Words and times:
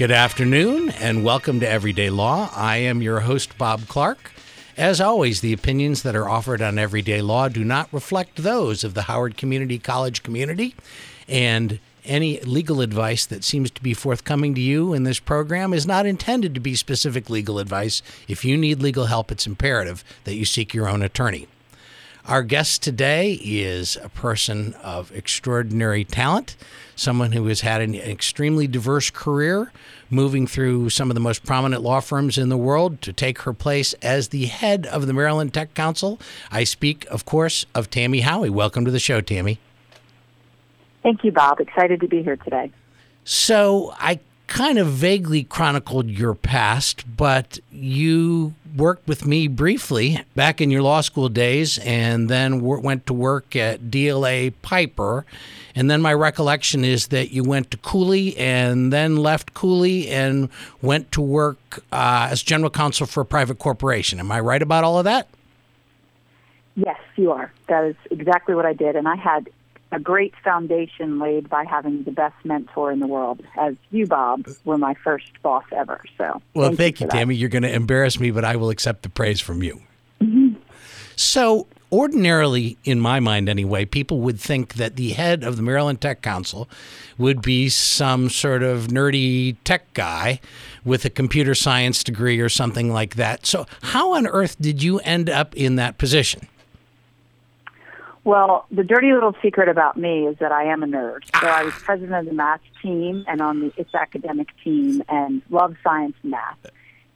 Good 0.00 0.12
afternoon 0.12 0.88
and 0.92 1.24
welcome 1.24 1.60
to 1.60 1.68
Everyday 1.68 2.08
Law. 2.08 2.50
I 2.56 2.78
am 2.78 3.02
your 3.02 3.20
host, 3.20 3.58
Bob 3.58 3.86
Clark. 3.86 4.32
As 4.74 4.98
always, 4.98 5.42
the 5.42 5.52
opinions 5.52 6.04
that 6.04 6.16
are 6.16 6.26
offered 6.26 6.62
on 6.62 6.78
Everyday 6.78 7.20
Law 7.20 7.48
do 7.50 7.62
not 7.62 7.92
reflect 7.92 8.36
those 8.42 8.82
of 8.82 8.94
the 8.94 9.02
Howard 9.02 9.36
Community 9.36 9.78
College 9.78 10.22
community, 10.22 10.74
and 11.28 11.80
any 12.06 12.40
legal 12.40 12.80
advice 12.80 13.26
that 13.26 13.44
seems 13.44 13.70
to 13.72 13.82
be 13.82 13.92
forthcoming 13.92 14.54
to 14.54 14.60
you 14.62 14.94
in 14.94 15.02
this 15.02 15.20
program 15.20 15.74
is 15.74 15.86
not 15.86 16.06
intended 16.06 16.54
to 16.54 16.60
be 16.60 16.74
specific 16.76 17.28
legal 17.28 17.58
advice. 17.58 18.00
If 18.26 18.42
you 18.42 18.56
need 18.56 18.80
legal 18.80 19.04
help, 19.04 19.30
it's 19.30 19.46
imperative 19.46 20.02
that 20.24 20.34
you 20.34 20.46
seek 20.46 20.72
your 20.72 20.88
own 20.88 21.02
attorney. 21.02 21.46
Our 22.26 22.42
guest 22.42 22.82
today 22.82 23.40
is 23.42 23.96
a 23.96 24.10
person 24.10 24.74
of 24.82 25.10
extraordinary 25.12 26.04
talent, 26.04 26.54
someone 26.94 27.32
who 27.32 27.46
has 27.46 27.62
had 27.62 27.80
an 27.80 27.94
extremely 27.94 28.66
diverse 28.66 29.08
career, 29.08 29.72
moving 30.10 30.46
through 30.46 30.90
some 30.90 31.10
of 31.10 31.14
the 31.14 31.20
most 31.20 31.44
prominent 31.46 31.82
law 31.82 32.00
firms 32.00 32.36
in 32.36 32.50
the 32.50 32.58
world 32.58 33.00
to 33.02 33.12
take 33.14 33.40
her 33.40 33.54
place 33.54 33.94
as 34.02 34.28
the 34.28 34.46
head 34.46 34.86
of 34.86 35.06
the 35.06 35.14
Maryland 35.14 35.54
Tech 35.54 35.72
Council. 35.72 36.20
I 36.52 36.64
speak, 36.64 37.06
of 37.10 37.24
course, 37.24 37.64
of 37.74 37.88
Tami 37.88 38.20
Howie. 38.20 38.50
Welcome 38.50 38.84
to 38.84 38.90
the 38.90 38.98
show, 38.98 39.22
Tami. 39.22 39.56
Thank 41.02 41.24
you, 41.24 41.32
Bob. 41.32 41.58
Excited 41.58 42.00
to 42.00 42.06
be 42.06 42.22
here 42.22 42.36
today. 42.36 42.70
So, 43.24 43.94
I 43.98 44.20
kind 44.50 44.78
of 44.78 44.88
vaguely 44.88 45.44
chronicled 45.44 46.10
your 46.10 46.34
past, 46.34 47.04
but 47.16 47.60
you 47.70 48.52
worked 48.76 49.06
with 49.06 49.24
me 49.24 49.46
briefly 49.46 50.20
back 50.34 50.60
in 50.60 50.72
your 50.72 50.82
law 50.82 51.00
school 51.00 51.28
days 51.28 51.78
and 51.78 52.28
then 52.28 52.60
went 52.60 53.06
to 53.06 53.14
work 53.14 53.54
at 53.54 53.80
DLA 53.82 54.52
Piper. 54.60 55.24
And 55.76 55.88
then 55.88 56.02
my 56.02 56.12
recollection 56.12 56.84
is 56.84 57.06
that 57.08 57.30
you 57.30 57.44
went 57.44 57.70
to 57.70 57.76
Cooley 57.76 58.36
and 58.36 58.92
then 58.92 59.16
left 59.16 59.54
Cooley 59.54 60.08
and 60.08 60.48
went 60.82 61.12
to 61.12 61.20
work 61.20 61.84
uh, 61.92 62.28
as 62.32 62.42
general 62.42 62.70
counsel 62.70 63.06
for 63.06 63.20
a 63.20 63.24
private 63.24 63.60
corporation. 63.60 64.18
Am 64.18 64.32
I 64.32 64.40
right 64.40 64.60
about 64.60 64.82
all 64.82 64.98
of 64.98 65.04
that? 65.04 65.28
Yes, 66.74 66.98
you 67.14 67.30
are. 67.30 67.52
That 67.68 67.84
is 67.84 67.96
exactly 68.10 68.56
what 68.56 68.66
I 68.66 68.72
did. 68.72 68.96
And 68.96 69.06
I 69.06 69.14
had 69.14 69.48
a 69.92 69.98
great 69.98 70.34
foundation 70.44 71.18
laid 71.18 71.48
by 71.48 71.64
having 71.64 72.04
the 72.04 72.12
best 72.12 72.36
mentor 72.44 72.92
in 72.92 73.00
the 73.00 73.06
world, 73.06 73.42
as 73.58 73.74
you, 73.90 74.06
Bob, 74.06 74.46
were 74.64 74.78
my 74.78 74.94
first 74.94 75.30
boss 75.42 75.64
ever. 75.72 76.00
So, 76.16 76.40
well, 76.54 76.68
thank, 76.68 76.98
thank 76.98 77.00
you, 77.00 77.06
you 77.06 77.26
Tami. 77.26 77.38
You're 77.38 77.48
going 77.48 77.62
to 77.62 77.72
embarrass 77.72 78.20
me, 78.20 78.30
but 78.30 78.44
I 78.44 78.56
will 78.56 78.70
accept 78.70 79.02
the 79.02 79.08
praise 79.08 79.40
from 79.40 79.62
you. 79.62 79.82
Mm-hmm. 80.20 80.60
So, 81.16 81.66
ordinarily, 81.92 82.78
in 82.84 83.00
my 83.00 83.20
mind 83.20 83.48
anyway, 83.48 83.84
people 83.84 84.20
would 84.20 84.38
think 84.38 84.74
that 84.74 84.96
the 84.96 85.10
head 85.10 85.42
of 85.42 85.56
the 85.56 85.62
Maryland 85.62 86.00
Tech 86.00 86.22
Council 86.22 86.68
would 87.18 87.42
be 87.42 87.68
some 87.68 88.30
sort 88.30 88.62
of 88.62 88.86
nerdy 88.88 89.56
tech 89.64 89.92
guy 89.92 90.40
with 90.84 91.04
a 91.04 91.10
computer 91.10 91.54
science 91.54 92.04
degree 92.04 92.40
or 92.40 92.48
something 92.48 92.92
like 92.92 93.16
that. 93.16 93.44
So, 93.44 93.66
how 93.82 94.14
on 94.14 94.26
earth 94.26 94.56
did 94.60 94.82
you 94.82 95.00
end 95.00 95.28
up 95.28 95.54
in 95.56 95.76
that 95.76 95.98
position? 95.98 96.46
Well, 98.22 98.66
the 98.70 98.84
dirty 98.84 99.12
little 99.12 99.34
secret 99.42 99.68
about 99.68 99.96
me 99.96 100.26
is 100.26 100.36
that 100.38 100.52
I 100.52 100.64
am 100.64 100.82
a 100.82 100.86
nerd. 100.86 101.24
So 101.40 101.46
I 101.46 101.64
was 101.64 101.72
president 101.74 102.14
of 102.14 102.26
the 102.26 102.34
math 102.34 102.60
team 102.82 103.24
and 103.26 103.40
on 103.40 103.60
the 103.60 103.72
its 103.76 103.94
academic 103.94 104.48
team 104.62 105.02
and 105.08 105.40
loved 105.48 105.76
science 105.82 106.14
and 106.22 106.32
math. 106.32 106.58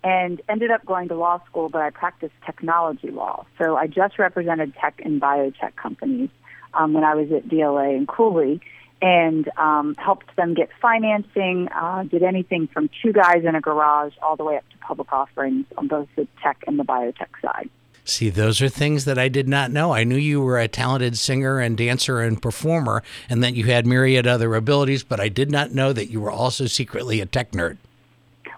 And 0.02 0.40
ended 0.48 0.70
up 0.70 0.84
going 0.84 1.08
to 1.08 1.14
law 1.14 1.42
school, 1.46 1.68
but 1.68 1.82
I 1.82 1.90
practiced 1.90 2.34
technology 2.44 3.10
law. 3.10 3.46
So 3.58 3.76
I 3.76 3.86
just 3.86 4.18
represented 4.18 4.74
tech 4.74 5.00
and 5.04 5.20
biotech 5.20 5.76
companies 5.76 6.30
um, 6.74 6.92
when 6.92 7.04
I 7.04 7.14
was 7.14 7.30
at 7.32 7.48
DLA 7.48 7.96
and 7.96 8.08
Cooley 8.08 8.60
and 9.00 9.48
um, 9.58 9.94
helped 9.96 10.34
them 10.36 10.54
get 10.54 10.70
financing, 10.80 11.68
uh, 11.68 12.04
did 12.04 12.22
anything 12.22 12.66
from 12.68 12.88
two 13.02 13.12
guys 13.12 13.44
in 13.44 13.54
a 13.54 13.60
garage 13.60 14.14
all 14.22 14.36
the 14.36 14.44
way 14.44 14.56
up 14.56 14.64
to 14.70 14.78
public 14.78 15.12
offerings 15.12 15.66
on 15.76 15.88
both 15.88 16.08
the 16.16 16.26
tech 16.42 16.64
and 16.66 16.78
the 16.78 16.84
biotech 16.84 17.28
side. 17.42 17.68
See, 18.04 18.28
those 18.28 18.60
are 18.60 18.68
things 18.68 19.06
that 19.06 19.18
I 19.18 19.28
did 19.28 19.48
not 19.48 19.70
know. 19.70 19.92
I 19.92 20.04
knew 20.04 20.16
you 20.16 20.42
were 20.42 20.58
a 20.58 20.68
talented 20.68 21.16
singer 21.16 21.58
and 21.58 21.76
dancer 21.76 22.20
and 22.20 22.40
performer, 22.40 23.02
and 23.30 23.42
that 23.42 23.54
you 23.54 23.64
had 23.64 23.86
myriad 23.86 24.26
other 24.26 24.54
abilities, 24.54 25.02
but 25.02 25.20
I 25.20 25.30
did 25.30 25.50
not 25.50 25.72
know 25.72 25.92
that 25.94 26.10
you 26.10 26.20
were 26.20 26.30
also 26.30 26.66
secretly 26.66 27.20
a 27.20 27.26
tech 27.26 27.52
nerd. 27.52 27.78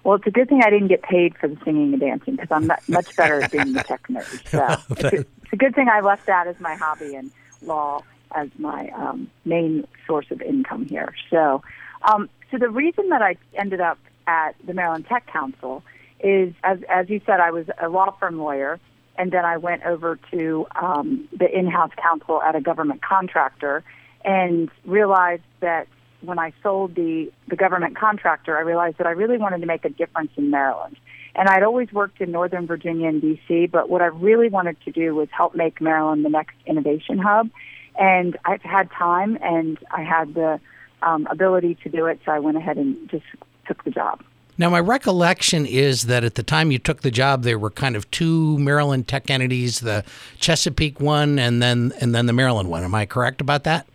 Well, 0.02 0.16
it's 0.16 0.26
a 0.26 0.30
good 0.30 0.48
thing 0.48 0.62
I 0.64 0.70
didn't 0.70 0.88
get 0.88 1.02
paid 1.02 1.36
for 1.36 1.46
the 1.46 1.56
singing 1.64 1.92
and 1.92 2.00
dancing 2.00 2.36
because 2.36 2.50
I'm 2.50 2.66
much 2.88 3.16
better 3.16 3.42
at 3.42 3.52
being 3.52 3.72
the 3.72 3.84
tech 3.84 4.06
nerd. 4.08 4.48
So 4.50 4.82
it's, 4.90 5.04
a, 5.04 5.16
it's 5.20 5.52
a 5.52 5.56
good 5.56 5.74
thing 5.74 5.88
I 5.88 6.00
left 6.00 6.26
that 6.26 6.48
as 6.48 6.58
my 6.58 6.74
hobby 6.74 7.14
and 7.14 7.30
law 7.62 8.02
as 8.32 8.48
my 8.58 8.88
um, 8.90 9.30
main 9.44 9.86
source 10.06 10.26
of 10.30 10.42
income 10.42 10.86
here. 10.86 11.14
So, 11.30 11.62
um, 12.02 12.28
so 12.50 12.58
the 12.58 12.68
reason 12.68 13.08
that 13.10 13.22
I 13.22 13.36
ended 13.54 13.80
up 13.80 13.98
at 14.26 14.56
the 14.64 14.74
Maryland 14.74 15.06
Tech 15.06 15.26
Council 15.26 15.84
is, 16.20 16.52
as 16.64 16.78
as 16.88 17.08
you 17.08 17.20
said, 17.24 17.40
I 17.40 17.50
was 17.52 17.66
a 17.80 17.88
law 17.88 18.10
firm 18.18 18.38
lawyer 18.38 18.80
and 19.18 19.32
then 19.32 19.44
I 19.44 19.56
went 19.56 19.84
over 19.84 20.18
to 20.30 20.66
um, 20.80 21.28
the 21.36 21.48
in-house 21.50 21.92
counsel 22.00 22.42
at 22.42 22.54
a 22.54 22.60
government 22.60 23.02
contractor 23.02 23.84
and 24.24 24.70
realized 24.84 25.42
that 25.60 25.88
when 26.20 26.38
I 26.38 26.52
sold 26.62 26.94
the 26.94 27.30
the 27.48 27.56
government 27.56 27.96
contractor, 27.96 28.56
I 28.56 28.62
realized 28.62 28.98
that 28.98 29.06
I 29.06 29.10
really 29.10 29.38
wanted 29.38 29.60
to 29.60 29.66
make 29.66 29.84
a 29.84 29.90
difference 29.90 30.30
in 30.36 30.50
Maryland. 30.50 30.96
And 31.34 31.48
I'd 31.48 31.62
always 31.62 31.92
worked 31.92 32.20
in 32.20 32.30
Northern 32.32 32.66
Virginia 32.66 33.08
and 33.08 33.22
DC, 33.22 33.70
but 33.70 33.90
what 33.90 34.00
I 34.00 34.06
really 34.06 34.48
wanted 34.48 34.80
to 34.86 34.90
do 34.90 35.14
was 35.14 35.28
help 35.30 35.54
make 35.54 35.80
Maryland 35.80 36.24
the 36.24 36.30
next 36.30 36.56
innovation 36.64 37.18
hub. 37.18 37.50
And 37.98 38.36
I've 38.44 38.62
had 38.62 38.90
time 38.90 39.38
and 39.42 39.78
I 39.90 40.02
had 40.02 40.34
the 40.34 40.58
um, 41.02 41.26
ability 41.30 41.76
to 41.82 41.90
do 41.90 42.06
it, 42.06 42.20
so 42.24 42.32
I 42.32 42.38
went 42.38 42.56
ahead 42.56 42.78
and 42.78 43.08
just 43.10 43.24
took 43.66 43.84
the 43.84 43.90
job. 43.90 44.22
Now, 44.58 44.70
my 44.70 44.80
recollection 44.80 45.66
is 45.66 46.04
that 46.04 46.24
at 46.24 46.34
the 46.34 46.42
time 46.42 46.70
you 46.70 46.78
took 46.78 47.02
the 47.02 47.10
job, 47.10 47.42
there 47.42 47.58
were 47.58 47.70
kind 47.70 47.94
of 47.94 48.10
two 48.10 48.58
Maryland 48.58 49.06
tech 49.06 49.30
entities: 49.30 49.80
the 49.80 50.02
Chesapeake 50.38 50.98
one, 50.98 51.38
and 51.38 51.62
then 51.62 51.92
and 52.00 52.14
then 52.14 52.26
the 52.26 52.32
Maryland 52.32 52.70
one. 52.70 52.82
Am 52.82 52.94
I 52.94 53.04
correct 53.04 53.40
about 53.42 53.64
that? 53.64 53.86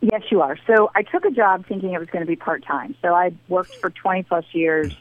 Yes, 0.00 0.22
you 0.30 0.42
are. 0.42 0.58
So 0.66 0.90
I 0.94 1.02
took 1.02 1.24
a 1.24 1.30
job 1.30 1.64
thinking 1.66 1.92
it 1.92 1.98
was 1.98 2.08
going 2.08 2.22
to 2.22 2.26
be 2.26 2.36
part 2.36 2.64
time. 2.64 2.96
So 3.00 3.14
I 3.14 3.32
worked 3.48 3.76
for 3.76 3.88
20 3.88 4.24
plus 4.24 4.44
years, 4.52 4.94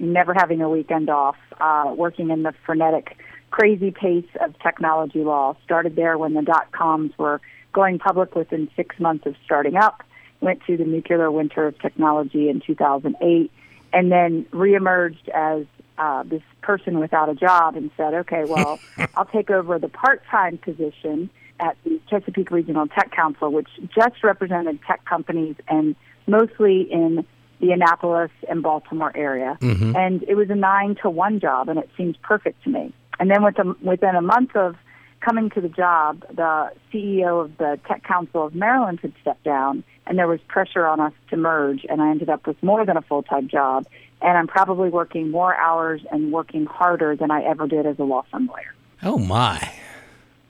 never 0.00 0.34
having 0.34 0.60
a 0.60 0.68
weekend 0.68 1.08
off, 1.08 1.36
uh, 1.60 1.94
working 1.96 2.30
in 2.30 2.42
the 2.42 2.52
frenetic, 2.66 3.16
crazy 3.50 3.92
pace 3.92 4.26
of 4.40 4.58
technology 4.58 5.22
law. 5.22 5.56
Started 5.64 5.94
there 5.94 6.18
when 6.18 6.34
the 6.34 6.42
dot 6.42 6.72
coms 6.72 7.12
were 7.16 7.40
going 7.72 8.00
public 8.00 8.34
within 8.34 8.68
six 8.74 8.98
months 8.98 9.26
of 9.26 9.36
starting 9.44 9.76
up. 9.76 10.02
Went 10.40 10.62
through 10.64 10.78
the 10.78 10.84
nuclear 10.84 11.30
winter 11.30 11.68
of 11.68 11.78
technology 11.78 12.48
in 12.48 12.60
2008 12.60 13.50
and 13.92 14.10
then 14.12 14.44
reemerged 14.52 15.28
as 15.28 15.66
uh, 15.98 16.22
this 16.22 16.42
person 16.62 17.00
without 17.00 17.28
a 17.28 17.34
job 17.34 17.76
and 17.76 17.90
said, 17.96 18.14
okay, 18.14 18.44
well, 18.46 18.78
I'll 19.16 19.26
take 19.26 19.50
over 19.50 19.78
the 19.78 19.88
part-time 19.88 20.58
position 20.58 21.30
at 21.60 21.76
the 21.84 22.00
Chesapeake 22.08 22.50
Regional 22.50 22.86
Tech 22.86 23.10
Council, 23.10 23.50
which 23.50 23.68
just 23.94 24.22
represented 24.22 24.78
tech 24.86 25.04
companies 25.04 25.56
and 25.66 25.96
mostly 26.26 26.82
in 26.82 27.26
the 27.60 27.72
Annapolis 27.72 28.30
and 28.48 28.62
Baltimore 28.62 29.10
area. 29.16 29.58
Mm-hmm. 29.60 29.96
And 29.96 30.22
it 30.24 30.36
was 30.36 30.50
a 30.50 30.54
nine 30.54 30.96
to 31.02 31.10
one 31.10 31.40
job, 31.40 31.68
and 31.68 31.78
it 31.78 31.90
seemed 31.96 32.16
perfect 32.22 32.62
to 32.64 32.70
me. 32.70 32.92
And 33.18 33.30
then 33.30 33.42
within, 33.42 33.74
within 33.82 34.14
a 34.14 34.22
month 34.22 34.54
of 34.54 34.76
coming 35.20 35.50
to 35.50 35.60
the 35.60 35.68
job, 35.68 36.24
the 36.32 36.70
CEO 36.92 37.44
of 37.44 37.56
the 37.58 37.80
Tech 37.88 38.04
Council 38.04 38.46
of 38.46 38.54
Maryland 38.54 39.00
had 39.02 39.12
stepped 39.20 39.42
down, 39.42 39.82
and 40.08 40.18
there 40.18 40.26
was 40.26 40.40
pressure 40.48 40.86
on 40.86 41.00
us 41.00 41.12
to 41.30 41.36
merge, 41.36 41.84
and 41.88 42.00
I 42.00 42.10
ended 42.10 42.30
up 42.30 42.46
with 42.46 42.60
more 42.62 42.84
than 42.84 42.96
a 42.96 43.02
full 43.02 43.22
time 43.22 43.48
job. 43.48 43.86
And 44.20 44.36
I'm 44.36 44.48
probably 44.48 44.88
working 44.88 45.30
more 45.30 45.54
hours 45.54 46.00
and 46.10 46.32
working 46.32 46.66
harder 46.66 47.14
than 47.14 47.30
I 47.30 47.44
ever 47.44 47.68
did 47.68 47.86
as 47.86 48.00
a 48.00 48.02
law 48.02 48.24
firm 48.32 48.46
lawyer. 48.46 48.74
Oh, 49.02 49.18
my. 49.18 49.72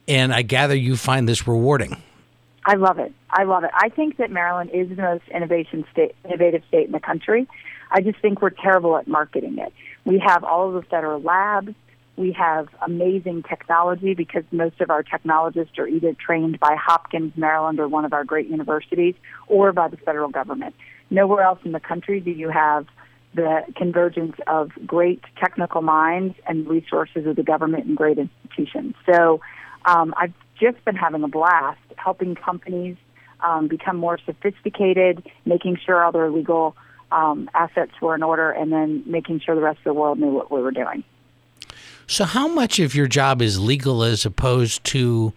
And 0.07 0.33
I 0.33 0.41
gather 0.41 0.75
you 0.75 0.97
find 0.97 1.29
this 1.29 1.47
rewarding. 1.47 2.01
I 2.65 2.77
love 2.77 2.99
it. 2.99 3.13
I 3.31 3.45
love 3.45 3.65
it. 3.65 3.71
I 3.75 3.91
think 3.91 4.17
that 4.17 4.31
Maryland 4.31 4.71
is 4.73 4.89
the 4.89 5.03
most 5.03 5.25
innovation 5.29 5.85
state, 5.93 6.15
innovative 6.25 6.63
state 6.69 6.87
in 6.87 6.93
the 6.93 7.01
country. 7.01 7.47
I 7.91 8.01
just 8.01 8.19
think 8.21 8.41
we're 8.41 8.51
terrible 8.51 8.97
at 8.97 9.07
marketing 9.07 9.59
it. 9.59 9.73
We 10.05 10.19
have 10.19 10.45
all 10.45 10.69
of 10.69 10.75
the 10.75 10.89
federal 10.89 11.21
labs. 11.21 11.75
We 12.19 12.33
have 12.33 12.69
amazing 12.85 13.45
technology 13.45 14.13
because 14.15 14.43
most 14.51 14.81
of 14.81 14.91
our 14.91 15.05
technologists 15.05 15.79
are 15.79 15.87
either 15.87 16.15
trained 16.15 16.59
by 16.59 16.75
Hopkins, 16.75 17.33
Maryland, 17.37 17.79
or 17.79 17.87
one 17.87 18.05
of 18.05 18.13
our 18.13 18.25
great 18.25 18.49
universities, 18.49 19.15
or 19.47 19.73
by 19.73 19.87
the 19.87 19.97
federal 19.99 20.29
government. 20.29 20.75
Nowhere 21.11 21.45
else 21.45 21.61
in 21.65 21.71
the 21.71 21.79
country 21.79 22.19
do 22.19 22.33
you 22.33 22.49
have 22.51 22.87
the 23.35 23.61
convergence 23.77 24.35
of 24.49 24.73
great 24.85 25.23
technical 25.37 25.81
minds 25.81 26.35
and 26.49 26.67
resources 26.67 27.25
of 27.25 27.37
the 27.37 27.45
government 27.45 27.85
and 27.87 27.97
great 27.97 28.19
institutions. 28.19 28.97
So 29.07 29.41
um, 29.85 30.13
I've 30.17 30.35
just 30.61 30.85
been 30.85 30.97
having 30.97 31.23
a 31.23 31.29
blast 31.29 31.79
helping 31.97 32.35
companies 32.35 32.97
um, 33.47 33.69
become 33.69 33.97
more 33.97 34.19
sophisticated, 34.27 35.25
making 35.47 35.79
sure 35.87 36.03
all 36.03 36.11
their 36.11 36.33
legal 36.33 36.75
um, 37.13 37.49
assets 37.55 37.93
were 38.03 38.17
in 38.17 38.25
order, 38.25 38.51
and 38.51 38.73
then 38.73 39.05
making 39.07 39.39
sure 39.39 39.55
the 39.55 39.61
rest 39.61 39.79
of 39.79 39.85
the 39.85 39.95
world 39.95 40.19
knew 40.19 40.33
what 40.33 40.51
we 40.51 40.61
were 40.61 40.73
doing. 40.73 41.05
So, 42.09 42.25
how 42.25 42.49
much 42.49 42.81
of 42.81 42.95
your 42.95 43.07
job 43.07 43.43
is 43.43 43.61
legal 43.61 44.03
as 44.03 44.25
opposed 44.25 44.83
to, 44.85 45.35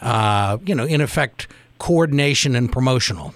uh, 0.00 0.58
you 0.64 0.74
know, 0.74 0.84
in 0.84 1.00
effect, 1.00 1.48
coordination 1.78 2.54
and 2.54 2.70
promotional? 2.70 3.34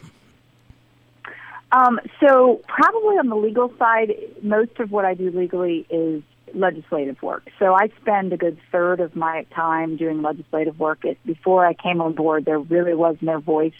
Um, 1.72 1.98
so 2.20 2.60
probably 2.68 3.18
on 3.18 3.28
the 3.28 3.34
legal 3.34 3.72
side, 3.76 4.14
most 4.40 4.78
of 4.78 4.92
what 4.92 5.04
I 5.04 5.14
do 5.14 5.32
legally 5.32 5.84
is 5.90 6.22
legislative 6.54 7.20
work. 7.22 7.48
So 7.58 7.74
I 7.74 7.88
spend 8.00 8.32
a 8.32 8.36
good 8.36 8.56
third 8.70 9.00
of 9.00 9.16
my 9.16 9.44
time 9.54 9.96
doing 9.96 10.22
legislative 10.22 10.78
work. 10.78 11.04
It, 11.04 11.18
before 11.26 11.66
I 11.66 11.74
came 11.74 12.00
on 12.00 12.12
board, 12.12 12.44
there 12.44 12.60
really 12.60 12.94
was 12.94 13.16
no 13.20 13.40
voice 13.40 13.74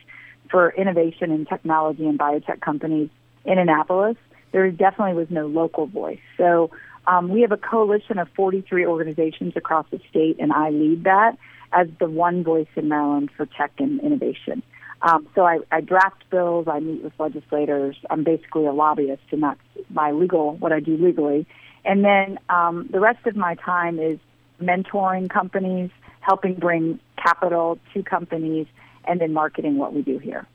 for 0.51 0.71
innovation 0.71 1.31
in 1.31 1.47
technology 1.47 2.07
and 2.07 2.19
biotech 2.19 2.61
companies 2.61 3.09
in 3.45 3.57
Annapolis. 3.57 4.17
There 4.51 4.69
definitely 4.73 5.15
was 5.15 5.31
no 5.31 5.47
local 5.47 5.87
voice. 5.87 6.21
So 6.37 6.71
um, 7.07 7.29
we 7.29 7.43
have 7.43 7.53
a 7.53 7.57
coalition 7.57 8.19
of 8.19 8.29
43 8.37 8.87
organizations 8.87 9.55
across 9.57 9.87
the 9.91 10.01
state, 10.11 10.37
and 10.39 10.53
I 10.53 10.71
lead 10.71 11.05
that 11.05 11.37
as 11.73 11.89
the 11.99 12.09
one 12.09 12.43
voice 12.43 12.69
in 12.77 12.89
Maryland 12.89 13.31
for 13.37 13.47
tech 13.47 13.73
and 13.79 14.01
innovation. 14.01 14.63
Um, 15.03 15.29
so 15.35 15.43
I, 15.43 15.59
I 15.71 15.81
draft 15.83 16.29
bills, 16.31 16.67
I 16.69 16.81
meet 16.81 17.03
with 17.03 17.13
legislators. 17.19 17.97
I'm 18.09 18.25
basically 18.25 18.67
a 18.67 18.73
lobbyist, 18.73 19.23
and 19.31 19.43
that's 19.43 19.61
my 19.91 20.13
legal 20.13 20.57
what 20.57 20.73
I 20.73 20.81
do 20.81 20.97
legally. 20.97 21.47
And 21.85 22.05
then 22.05 22.39
um, 22.49 22.89
the 22.91 22.99
rest 22.99 23.27
of 23.27 23.37
my 23.37 23.55
time 23.57 23.99
is 23.99 24.19
mentoring 24.61 25.29
companies, 25.29 25.91
helping 26.21 26.55
bring 26.55 26.99
capital 27.23 27.79
to 27.95 28.03
companies, 28.03 28.67
and 29.05 29.21
then 29.21 29.33
marketing 29.33 29.77
what 29.77 29.93
we 29.93 30.03
do 30.03 30.19
here. 30.19 30.47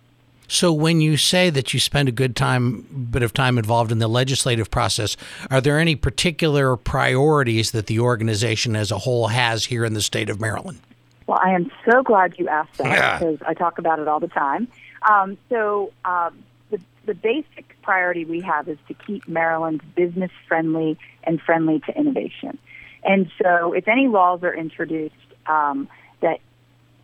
So, 0.47 0.73
when 0.73 0.99
you 0.99 1.15
say 1.15 1.49
that 1.49 1.73
you 1.73 1.79
spend 1.79 2.09
a 2.09 2.11
good 2.11 2.35
time, 2.35 2.81
bit 3.09 3.23
of 3.23 3.33
time 3.33 3.57
involved 3.57 3.91
in 3.91 3.99
the 3.99 4.07
legislative 4.07 4.69
process, 4.69 5.15
are 5.49 5.61
there 5.61 5.79
any 5.79 5.95
particular 5.95 6.75
priorities 6.75 7.71
that 7.71 7.87
the 7.87 7.99
organization 7.99 8.75
as 8.75 8.91
a 8.91 8.99
whole 8.99 9.27
has 9.27 9.65
here 9.65 9.85
in 9.85 9.93
the 9.93 10.01
state 10.01 10.29
of 10.29 10.41
Maryland? 10.41 10.81
Well, 11.27 11.39
I 11.41 11.51
am 11.51 11.71
so 11.89 12.03
glad 12.03 12.37
you 12.37 12.49
asked 12.49 12.77
that 12.79 13.19
because 13.19 13.39
I 13.47 13.53
talk 13.53 13.77
about 13.77 13.99
it 13.99 14.07
all 14.09 14.19
the 14.19 14.27
time. 14.27 14.67
Um, 15.09 15.37
so, 15.49 15.93
um, 16.03 16.43
the, 16.69 16.81
the 17.05 17.15
basic 17.15 17.77
priority 17.81 18.25
we 18.25 18.41
have 18.41 18.67
is 18.67 18.77
to 18.89 18.93
keep 18.93 19.27
Maryland 19.27 19.81
business 19.95 20.31
friendly 20.47 20.97
and 21.23 21.41
friendly 21.41 21.79
to 21.81 21.97
innovation. 21.97 22.57
And 23.03 23.31
so, 23.41 23.73
if 23.73 23.87
any 23.87 24.07
laws 24.07 24.43
are 24.43 24.53
introduced 24.53 25.15
um, 25.47 25.87
that 26.19 26.39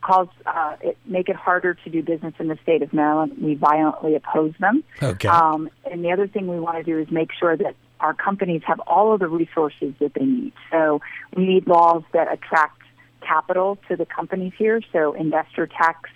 cause 0.01 0.27
uh, 0.45 0.75
it 0.81 0.97
make 1.05 1.29
it 1.29 1.35
harder 1.35 1.73
to 1.73 1.89
do 1.89 2.01
business 2.01 2.33
in 2.39 2.47
the 2.47 2.57
state 2.63 2.81
of 2.81 2.93
Maryland, 2.93 3.33
we 3.41 3.55
violently 3.55 4.15
oppose 4.15 4.53
them. 4.59 4.83
Okay. 5.01 5.27
Um, 5.27 5.69
and 5.89 6.03
the 6.03 6.11
other 6.11 6.27
thing 6.27 6.47
we 6.47 6.59
want 6.59 6.77
to 6.77 6.83
do 6.83 6.99
is 6.99 7.11
make 7.11 7.29
sure 7.37 7.57
that 7.57 7.75
our 7.99 8.13
companies 8.13 8.61
have 8.65 8.79
all 8.81 9.13
of 9.13 9.19
the 9.19 9.27
resources 9.27 9.93
that 9.99 10.13
they 10.13 10.25
need. 10.25 10.53
So 10.71 11.01
we 11.35 11.45
need 11.45 11.67
laws 11.67 12.03
that 12.13 12.31
attract 12.31 12.81
capital 13.21 13.77
to 13.87 13.95
the 13.95 14.05
companies 14.05 14.53
here. 14.57 14.81
So 14.93 15.13
investor 15.13 15.67
tax 15.67 16.09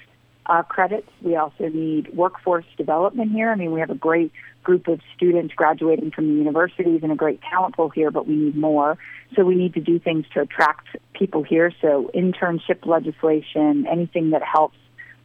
uh, 0.45 0.63
credits. 0.63 1.09
We 1.21 1.35
also 1.35 1.69
need 1.69 2.13
workforce 2.15 2.65
development 2.77 3.31
here. 3.31 3.51
I 3.51 3.55
mean, 3.55 3.71
we 3.71 3.79
have 3.79 3.89
a 3.89 3.95
great 3.95 4.31
group 4.63 4.88
of 4.88 4.99
students 5.15 5.53
graduating 5.53 6.11
from 6.11 6.27
the 6.27 6.33
universities 6.33 7.01
and 7.03 7.11
a 7.11 7.15
great 7.15 7.41
talent 7.41 7.75
pool 7.75 7.89
here, 7.89 8.11
but 8.11 8.27
we 8.27 8.35
need 8.35 8.55
more. 8.55 8.97
So 9.35 9.43
we 9.43 9.55
need 9.55 9.73
to 9.73 9.79
do 9.79 9.99
things 9.99 10.25
to 10.33 10.41
attract 10.41 10.88
people 11.13 11.43
here. 11.43 11.71
So 11.81 12.11
internship 12.13 12.85
legislation, 12.85 13.88
anything 13.89 14.31
that 14.31 14.43
helps 14.43 14.77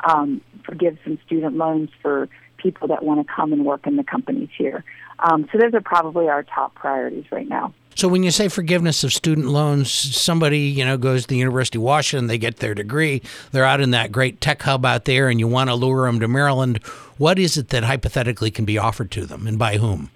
um, 0.08 0.40
forgive 0.64 0.98
some 1.04 1.18
student 1.26 1.56
loans 1.56 1.90
for 2.02 2.28
people 2.56 2.88
that 2.88 3.02
want 3.02 3.26
to 3.26 3.32
come 3.32 3.52
and 3.52 3.64
work 3.64 3.86
in 3.86 3.96
the 3.96 4.04
companies 4.04 4.48
here. 4.56 4.84
Um, 5.18 5.48
so 5.52 5.58
those 5.58 5.74
are 5.74 5.80
probably 5.80 6.28
our 6.28 6.42
top 6.42 6.74
priorities 6.74 7.24
right 7.30 7.48
now. 7.48 7.74
So 7.96 8.08
when 8.08 8.22
you 8.22 8.30
say 8.30 8.48
forgiveness 8.48 9.04
of 9.04 9.12
student 9.14 9.46
loans, 9.46 9.90
somebody, 9.90 10.58
you 10.60 10.84
know, 10.84 10.98
goes 10.98 11.22
to 11.22 11.28
the 11.28 11.38
University 11.38 11.78
of 11.78 11.82
Washington, 11.82 12.26
they 12.26 12.36
get 12.36 12.58
their 12.58 12.74
degree, 12.74 13.22
they're 13.52 13.64
out 13.64 13.80
in 13.80 13.90
that 13.92 14.12
great 14.12 14.38
tech 14.42 14.60
hub 14.60 14.84
out 14.84 15.06
there 15.06 15.30
and 15.30 15.40
you 15.40 15.48
want 15.48 15.70
to 15.70 15.74
lure 15.74 16.04
them 16.04 16.20
to 16.20 16.28
Maryland, 16.28 16.76
what 17.16 17.38
is 17.38 17.56
it 17.56 17.70
that 17.70 17.84
hypothetically 17.84 18.50
can 18.50 18.66
be 18.66 18.76
offered 18.76 19.10
to 19.12 19.24
them 19.24 19.46
and 19.46 19.58
by 19.58 19.78
whom? 19.78 20.10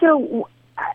So 0.00 0.48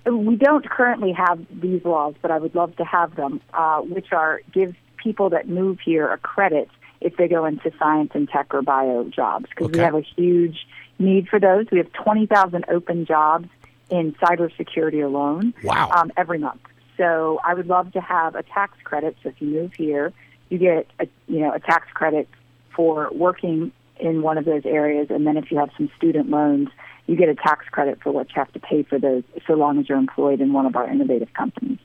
uh, 0.06 0.14
we 0.14 0.36
don't 0.36 0.70
currently 0.70 1.14
have 1.14 1.40
these 1.50 1.86
laws, 1.86 2.16
but 2.22 2.30
I 2.30 2.40
would 2.40 2.56
love 2.56 2.76
to 2.76 2.84
have 2.84 3.16
them, 3.16 3.40
uh, 3.54 3.80
which 3.80 4.12
are 4.12 4.42
give 4.52 4.76
people 4.98 5.30
that 5.30 5.48
move 5.48 5.80
here 5.80 6.12
a 6.12 6.18
credit 6.18 6.70
if 7.00 7.16
they 7.16 7.30
go 7.30 7.46
into 7.46 7.72
science 7.80 8.12
and 8.14 8.28
tech 8.28 8.54
or 8.54 8.64
bio 8.64 9.06
jobs 9.06 9.46
because 9.48 9.68
Okay. 9.68 9.80
we 9.80 9.84
have 9.86 9.96
a 9.96 10.02
huge 10.02 10.68
need 11.00 11.30
for 11.30 11.40
those. 11.40 11.68
We 11.72 11.78
have 11.78 11.92
20,000 11.94 12.66
open 12.68 13.06
jobs 13.06 13.48
in 13.94 14.14
cybersecurity 14.14 15.06
alone 15.06 15.54
Wow. 15.64 15.92
um, 15.96 16.12
every 16.18 16.40
month. 16.40 16.62
So 16.98 17.40
I 17.44 17.54
would 17.54 17.68
love 17.68 17.92
to 17.94 18.02
have 18.02 18.34
a 18.36 18.42
tax 18.42 18.74
credit. 18.84 19.16
So 19.22 19.30
if 19.30 19.40
you 19.40 19.48
move 19.50 19.74
here, 19.74 20.12
you 20.50 20.58
get 20.58 20.88
a, 21.00 21.08
you 21.28 21.40
know 21.42 21.54
a 21.54 21.60
tax 21.60 21.88
credit 21.94 22.28
for 22.76 23.10
working 23.14 23.72
in 24.00 24.24
one 24.24 24.40
of 24.40 24.46
those 24.46 24.66
areas, 24.66 25.08
and 25.12 25.28
then 25.28 25.38
if 25.38 25.52
you 25.52 25.58
have 25.60 25.70
some 25.78 25.90
student 25.96 26.30
loans, 26.30 26.70
you 27.06 27.16
get 27.16 27.30
a 27.30 27.36
tax 27.36 27.66
credit 27.70 28.02
for 28.02 28.12
what 28.12 28.28
you 28.30 28.36
have 28.36 28.52
to 28.54 28.60
pay 28.60 28.82
for 28.82 28.98
those, 28.98 29.24
so 29.46 29.54
long 29.54 29.78
as 29.80 29.88
you're 29.88 29.98
employed 29.98 30.42
in 30.42 30.54
one 30.54 30.66
of 30.66 30.76
our 30.76 30.90
innovative 30.90 31.32
companies. 31.34 31.78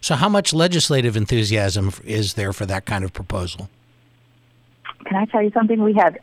So 0.00 0.16
how 0.16 0.28
much 0.28 0.52
legislative 0.52 1.16
enthusiasm 1.16 1.92
is 2.04 2.34
there 2.34 2.52
for 2.52 2.66
that 2.66 2.86
kind 2.86 3.04
of 3.04 3.12
proposal? 3.12 3.68
Can 5.06 5.16
I 5.16 5.24
tell 5.26 5.42
you 5.42 5.52
something? 5.52 5.80
We 5.82 5.94
have 5.94 6.16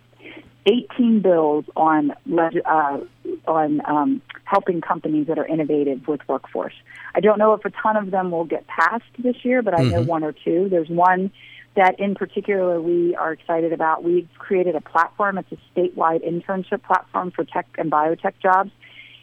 18 0.65 1.21
bills 1.21 1.65
on 1.75 2.11
uh, 2.11 2.99
on 3.47 3.81
um, 3.85 4.21
helping 4.43 4.81
companies 4.81 5.27
that 5.27 5.39
are 5.39 5.45
innovative 5.45 6.07
with 6.07 6.21
workforce. 6.27 6.73
I 7.15 7.19
don't 7.19 7.39
know 7.39 7.53
if 7.53 7.63
a 7.65 7.69
ton 7.69 7.97
of 7.97 8.11
them 8.11 8.31
will 8.31 8.45
get 8.45 8.67
passed 8.67 9.05
this 9.17 9.35
year, 9.43 9.61
but 9.61 9.77
I 9.77 9.83
know 9.83 10.03
one 10.03 10.23
or 10.23 10.33
two. 10.33 10.67
There's 10.69 10.89
one 10.89 11.31
that 11.75 11.99
in 11.99 12.15
particular 12.15 12.81
we 12.81 13.15
are 13.15 13.33
excited 13.33 13.73
about. 13.73 14.03
We've 14.03 14.29
created 14.37 14.75
a 14.75 14.81
platform. 14.81 15.37
It's 15.37 15.51
a 15.51 15.57
statewide 15.79 16.27
internship 16.27 16.83
platform 16.83 17.31
for 17.31 17.43
tech 17.45 17.67
and 17.77 17.91
biotech 17.91 18.33
jobs, 18.41 18.71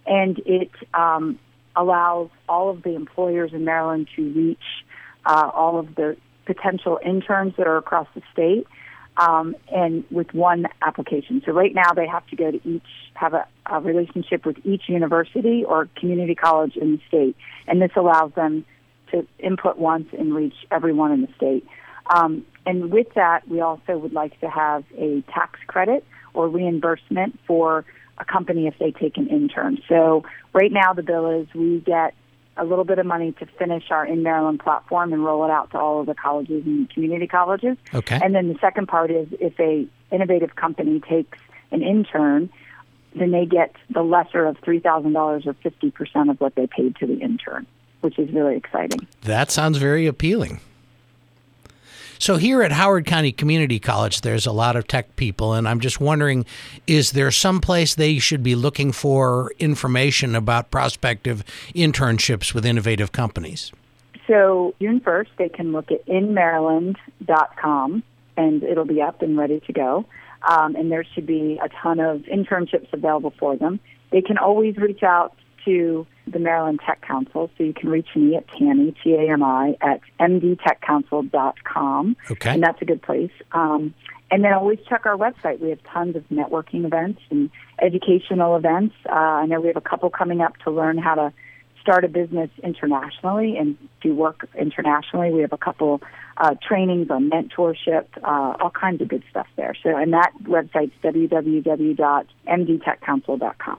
and 0.06 0.38
it 0.40 0.70
um, 0.94 1.38
allows 1.76 2.31
all 2.49 2.70
of 2.70 2.82
the 2.82 2.94
employers 2.94 3.52
in 3.52 3.64
Maryland 3.64 4.08
to 4.16 4.23
reach 4.32 4.84
uh, 5.25 5.50
all 5.52 5.78
of 5.78 5.94
the 5.94 6.16
potential 6.46 6.99
interns 7.05 7.55
that 7.56 7.66
are 7.66 7.76
across 7.76 8.08
the 8.14 8.23
state 8.32 8.66
um, 9.17 9.55
and 9.73 10.05
with 10.11 10.33
one 10.33 10.67
application. 10.83 11.43
So 11.45 11.53
right 11.53 11.75
now 11.75 11.93
they 11.95 12.07
have 12.07 12.27
to 12.29 12.37
go 12.37 12.51
to 12.51 12.69
each 12.69 12.83
have 13.15 13.35
a, 13.35 13.47
a 13.67 13.81
relationship 13.81 14.47
with 14.47 14.57
each 14.65 14.85
university 14.89 15.65
or 15.65 15.89
community 15.97 16.35
college 16.35 16.77
in 16.77 16.93
the 16.93 17.01
state, 17.09 17.37
and 17.67 17.83
this 17.83 17.91
allows 17.97 18.33
them 18.35 18.65
to 19.11 19.27
input 19.39 19.79
once 19.79 20.09
and 20.17 20.35
reach 20.35 20.55
everyone 20.71 21.12
in 21.12 21.23
the 21.23 21.29
state. 21.37 21.67
Um, 22.14 22.45
and 22.67 22.90
with 22.90 23.09
that, 23.14 23.47
we 23.49 23.61
also 23.61 23.97
would 23.97 24.12
like 24.12 24.38
to 24.40 24.49
have 24.49 24.85
a 24.97 25.23
tax 25.33 25.59
credit 25.67 26.05
or 26.35 26.49
reimbursement 26.49 27.38
for 27.47 27.85
a 28.19 28.25
company 28.25 28.67
if 28.67 28.79
they 28.79 28.90
take 28.90 29.17
an 29.17 29.29
intern. 29.29 29.79
So 29.88 30.25
right 30.52 30.71
now 30.71 30.93
the 30.93 31.02
bill 31.02 31.29
is 31.40 31.47
we 31.55 31.81
get 31.81 32.14
a 32.61 32.64
little 32.64 32.85
bit 32.85 32.99
of 32.99 33.07
money 33.07 33.33
to 33.33 33.47
finish 33.47 33.90
our 33.90 34.07
in 34.07 34.23
Maryland 34.23 34.61
platform 34.61 35.12
and 35.12 35.25
roll 35.25 35.45
it 35.45 35.50
out 35.50 35.71
to 35.71 35.79
all 35.79 36.00
of 36.00 36.07
the 36.07 36.14
colleges 36.14 36.64
and 36.67 36.88
community 36.90 37.26
colleges. 37.26 37.76
Okay. 37.95 38.21
And 38.23 38.35
then 38.35 38.49
the 38.49 38.59
second 38.61 38.87
part 38.87 39.11
is 39.11 39.26
if 39.40 39.59
a 39.59 39.87
innovative 40.12 40.55
company 40.57 41.00
takes 41.00 41.38
an 41.73 41.83
intern, 41.83 42.50
then 43.17 43.31
they 43.31 43.47
get 43.47 43.75
the 43.88 44.02
lesser 44.02 44.47
of 44.47 44.59
three 44.59 44.79
thousand 44.79 45.14
dollars 45.14 45.47
or 45.47 45.55
fifty 45.55 45.90
percent 45.90 46.31
of 46.31 46.40
what 46.40 46.55
they 46.55 46.67
paid 46.67 46.97
to 46.97 47.07
the 47.07 47.19
intern, 47.19 47.67
which 48.02 48.19
is 48.19 48.31
really 48.33 48.57
exciting. 48.57 49.07
That 49.23 49.50
sounds 49.50 49.79
very 49.79 50.07
appealing. 50.07 50.61
So 52.21 52.37
here 52.37 52.62
at 52.62 52.71
Howard 52.71 53.07
County 53.07 53.33
Community 53.33 53.79
College, 53.79 54.21
there's 54.21 54.45
a 54.45 54.53
lot 54.53 54.77
of 54.77 54.87
tech 54.87 55.17
people, 55.17 55.55
and 55.55 55.67
I'm 55.67 55.81
just 55.81 56.00
wondering, 56.00 56.45
is 56.87 57.12
there 57.12 57.31
some 57.31 57.62
place 57.62 57.95
they 57.95 58.19
should 58.19 58.43
be 58.43 58.55
looking 58.55 58.93
for 58.93 59.55
information 59.59 60.35
about 60.35 60.71
prospective 60.71 61.43
internships 61.75 62.53
with 62.53 62.67
innovative 62.67 63.12
companies? 63.12 63.73
So 64.27 64.75
June 64.83 65.00
first, 65.00 65.31
they 65.39 65.49
can 65.49 65.73
look 65.73 65.91
at 65.91 66.05
inmaryland.com, 66.05 68.03
and 68.37 68.62
it'll 68.65 68.85
be 68.85 69.00
up 69.00 69.23
and 69.23 69.39
ready 69.39 69.61
to 69.61 69.73
go. 69.73 70.05
Um, 70.47 70.77
and 70.77 70.93
there 70.93 71.05
should 71.15 71.25
be 71.25 71.59
a 71.62 71.71
ton 71.71 72.00
of 72.00 72.21
internships 72.25 72.93
available 72.93 73.33
for 73.39 73.57
them. 73.57 73.81
They 74.11 74.21
can 74.21 74.37
always 74.37 74.77
reach 74.77 75.03
out 75.03 75.35
to 75.64 76.07
the 76.26 76.38
Maryland 76.38 76.81
Tech 76.87 77.00
Council, 77.02 77.50
so 77.57 77.64
you 77.64 77.73
can 77.73 77.88
reach 77.88 78.09
me 78.14 78.37
at 78.37 78.47
Tami, 78.49 78.95
T-A-M-I, 79.02 79.76
at 79.81 80.00
mdtechcouncil.com. 80.21 82.17
Okay. 82.31 82.50
And 82.50 82.62
that's 82.62 82.81
a 82.81 82.85
good 82.85 83.02
place. 83.02 83.33
Um, 83.52 83.95
and 84.31 84.45
then 84.45 84.52
always 84.52 84.79
check 84.88 85.07
our 85.07 85.17
website. 85.17 85.59
We 85.61 85.71
have 85.71 85.83
tons 85.93 86.14
of 86.14 86.23
networking 86.29 86.85
events 86.85 87.21
and 87.31 87.50
educational 87.83 88.55
events. 88.57 88.95
Uh, 89.09 89.12
I 89.12 89.47
know 89.47 89.61
we 89.61 89.67
have 89.69 89.76
a 89.76 89.81
couple 89.81 90.09
coming 90.11 90.40
up 90.40 90.57
to 90.59 90.71
learn 90.71 90.99
how 90.99 91.17
to 91.17 91.33
start 91.81 92.05
a 92.05 92.09
business 92.09 92.50
internationally 92.62 93.57
and 93.57 93.76
do 94.02 94.14
work 94.14 94.47
internationally. 94.57 95.33
We 95.33 95.40
have 95.40 95.52
a 95.52 95.59
couple 95.59 96.00
uh, 96.37 96.55
trainings 96.67 97.11
on 97.11 97.29
mentorship, 97.31 98.07
uh, 98.23 98.57
all 98.61 98.71
kinds 98.71 99.02
of 99.02 99.09
good 99.09 99.25
stuff 99.31 99.49
there. 99.57 99.75
So, 99.83 99.97
and 99.97 100.12
that 100.12 100.33
website's 100.45 100.93
www.mdtechcouncil.com. 101.02 103.79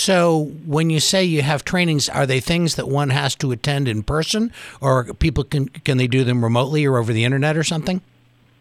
So 0.00 0.50
when 0.64 0.88
you 0.88 0.98
say 0.98 1.24
you 1.24 1.42
have 1.42 1.62
trainings, 1.62 2.08
are 2.08 2.24
they 2.24 2.40
things 2.40 2.76
that 2.76 2.88
one 2.88 3.10
has 3.10 3.34
to 3.36 3.52
attend 3.52 3.86
in 3.86 4.02
person, 4.02 4.50
or 4.80 5.12
people 5.12 5.44
can 5.44 5.68
can 5.68 5.98
they 5.98 6.06
do 6.06 6.24
them 6.24 6.42
remotely 6.42 6.86
or 6.86 6.96
over 6.96 7.12
the 7.12 7.22
internet 7.22 7.54
or 7.54 7.62
something? 7.62 8.00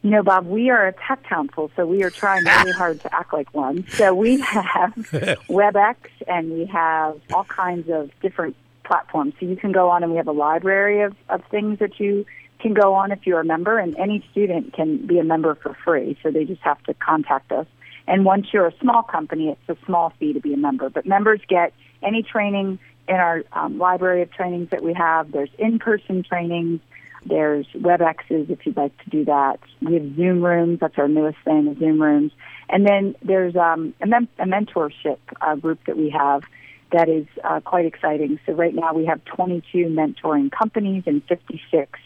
You 0.01 0.09
know, 0.09 0.21
Bob, 0.21 0.47
we 0.47 0.69
are 0.69 0.87
a 0.87 0.91
tech 1.07 1.23
council, 1.23 1.71
so 1.77 1.85
we 1.85 2.03
are 2.03 2.09
trying 2.09 2.43
really 2.43 2.73
hard 2.73 2.99
to 3.01 3.15
act 3.15 3.31
like 3.31 3.53
one. 3.53 3.87
So 3.87 4.13
we 4.13 4.41
have 4.41 4.93
WebEx 5.49 5.95
and 6.27 6.51
we 6.51 6.65
have 6.65 7.21
all 7.33 7.45
kinds 7.45 7.89
of 7.89 8.11
different 8.21 8.57
platforms. 8.83 9.33
So 9.39 9.45
you 9.45 9.55
can 9.55 9.71
go 9.71 9.89
on 9.89 10.03
and 10.03 10.11
we 10.11 10.17
have 10.17 10.27
a 10.27 10.33
library 10.33 11.03
of, 11.03 11.15
of 11.29 11.41
things 11.51 11.79
that 11.79 12.01
you 12.01 12.25
can 12.59 12.73
go 12.73 12.95
on 12.95 13.13
if 13.13 13.25
you're 13.25 13.39
a 13.39 13.45
member, 13.45 13.79
and 13.79 13.95
any 13.97 14.25
student 14.31 14.73
can 14.73 15.07
be 15.07 15.19
a 15.19 15.23
member 15.23 15.55
for 15.55 15.73
free. 15.85 16.17
So 16.21 16.31
they 16.31 16.43
just 16.43 16.61
have 16.63 16.83
to 16.83 16.93
contact 16.95 17.53
us. 17.53 17.67
And 18.09 18.25
once 18.25 18.47
you're 18.51 18.65
a 18.65 18.73
small 18.81 19.03
company, 19.03 19.49
it's 19.49 19.79
a 19.79 19.85
small 19.85 20.11
fee 20.19 20.33
to 20.33 20.39
be 20.39 20.53
a 20.55 20.57
member. 20.57 20.89
But 20.89 21.05
members 21.05 21.41
get 21.47 21.73
any 22.01 22.23
training 22.23 22.79
in 23.07 23.15
our 23.15 23.43
um, 23.53 23.77
library 23.77 24.23
of 24.23 24.31
trainings 24.31 24.71
that 24.71 24.83
we 24.83 24.95
have. 24.95 25.31
There's 25.31 25.51
in-person 25.59 26.23
trainings. 26.23 26.81
There's 27.23 27.67
WebExes 27.75 28.49
if 28.49 28.65
you'd 28.65 28.77
like 28.77 28.97
to 29.03 29.09
do 29.11 29.25
that. 29.25 29.59
We 29.81 29.93
have 29.93 30.15
Zoom 30.15 30.43
rooms. 30.43 30.79
That's 30.79 30.97
our 30.97 31.07
newest 31.07 31.37
thing, 31.45 31.65
the 31.65 31.79
Zoom 31.79 32.01
rooms. 32.01 32.31
And 32.67 32.83
then 32.87 33.15
there's 33.21 33.55
um, 33.55 33.93
a, 34.01 34.07
mem- 34.07 34.29
a 34.39 34.45
mentorship 34.45 35.19
uh, 35.39 35.55
group 35.57 35.79
that 35.85 35.95
we 35.95 36.09
have 36.09 36.41
that 36.91 37.09
is 37.09 37.27
uh, 37.43 37.59
quite 37.59 37.85
exciting. 37.85 38.39
So 38.47 38.53
right 38.53 38.73
now 38.73 38.93
we 38.93 39.05
have 39.05 39.23
22 39.25 39.85
mentoring 39.85 40.51
companies 40.51 41.03
and 41.05 41.23
56 41.25 41.99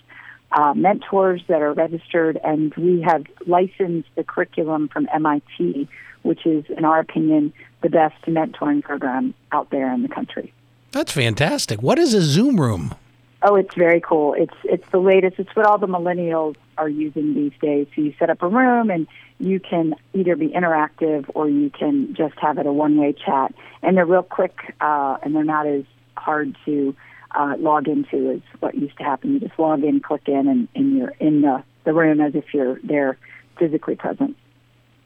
uh, 0.53 0.74
mentors 0.75 1.41
that 1.48 1.62
are 1.62 1.74
registered, 1.74 2.39
and 2.43 2.74
we 2.75 3.01
have 3.01 3.25
licensed 3.48 4.10
the 4.15 4.24
curriculum 4.24 4.88
from 4.88 5.07
MIT, 5.13 5.88
which 6.22 6.45
is, 6.45 6.65
in 6.77 6.86
our 6.86 7.00
opinion, 7.00 7.53
the 7.81 7.89
best 7.89 8.22
mentoring 8.25 8.83
program 8.83 9.33
out 9.51 9.69
there 9.72 9.91
in 9.91 10.03
the 10.03 10.10
country. 10.10 10.53
That's 10.91 11.12
fantastic. 11.12 11.81
What 11.81 11.98
is 11.98 12.13
a 12.13 12.22
Zoom 12.22 12.62
room? 12.62 12.95
Oh, 13.41 13.55
it's 13.55 13.75
very 13.75 14.00
cool. 14.00 14.36
It's 14.36 14.53
it's 14.63 14.88
the 14.91 15.00
latest. 15.00 15.38
It's 15.38 15.53
what 15.53 15.65
all 15.65 15.77
the 15.77 15.88
millennials 15.88 16.55
are 16.77 16.88
using 16.88 17.33
these 17.33 17.51
days. 17.62 17.88
So 17.93 18.01
you 18.01 18.13
set 18.17 18.29
up 18.29 18.41
a 18.41 18.48
room 18.48 18.89
and 18.89 19.05
you 19.39 19.60
can 19.60 19.95
either 20.13 20.36
be 20.38 20.48
interactive 20.48 21.29
or 21.33 21.50
you 21.50 21.69
can 21.69 22.15
just 22.15 22.36
have 22.39 22.57
it 22.57 22.65
a 22.65 22.72
one-way 22.72 23.13
chat. 23.13 23.53
And 23.81 23.98
they're 23.98 24.05
real 24.05 24.24
quick 24.24 24.74
uh, 24.79 25.17
and 25.22 25.36
they're 25.36 25.43
not 25.43 25.67
as 25.67 25.83
hard 26.15 26.55
to 26.65 26.95
uh, 27.35 27.55
log 27.59 27.87
into 27.87 28.31
is 28.31 28.41
what 28.59 28.75
used 28.75 28.97
to 28.97 29.03
happen. 29.03 29.33
You 29.33 29.39
just 29.39 29.57
log 29.57 29.83
in, 29.83 29.99
click 29.99 30.27
in, 30.27 30.47
and, 30.47 30.67
and 30.75 30.97
you're 30.97 31.13
in 31.19 31.41
the, 31.41 31.63
the 31.83 31.93
room 31.93 32.21
as 32.21 32.35
if 32.35 32.53
you're 32.53 32.79
there 32.83 33.17
physically 33.57 33.95
present. 33.95 34.35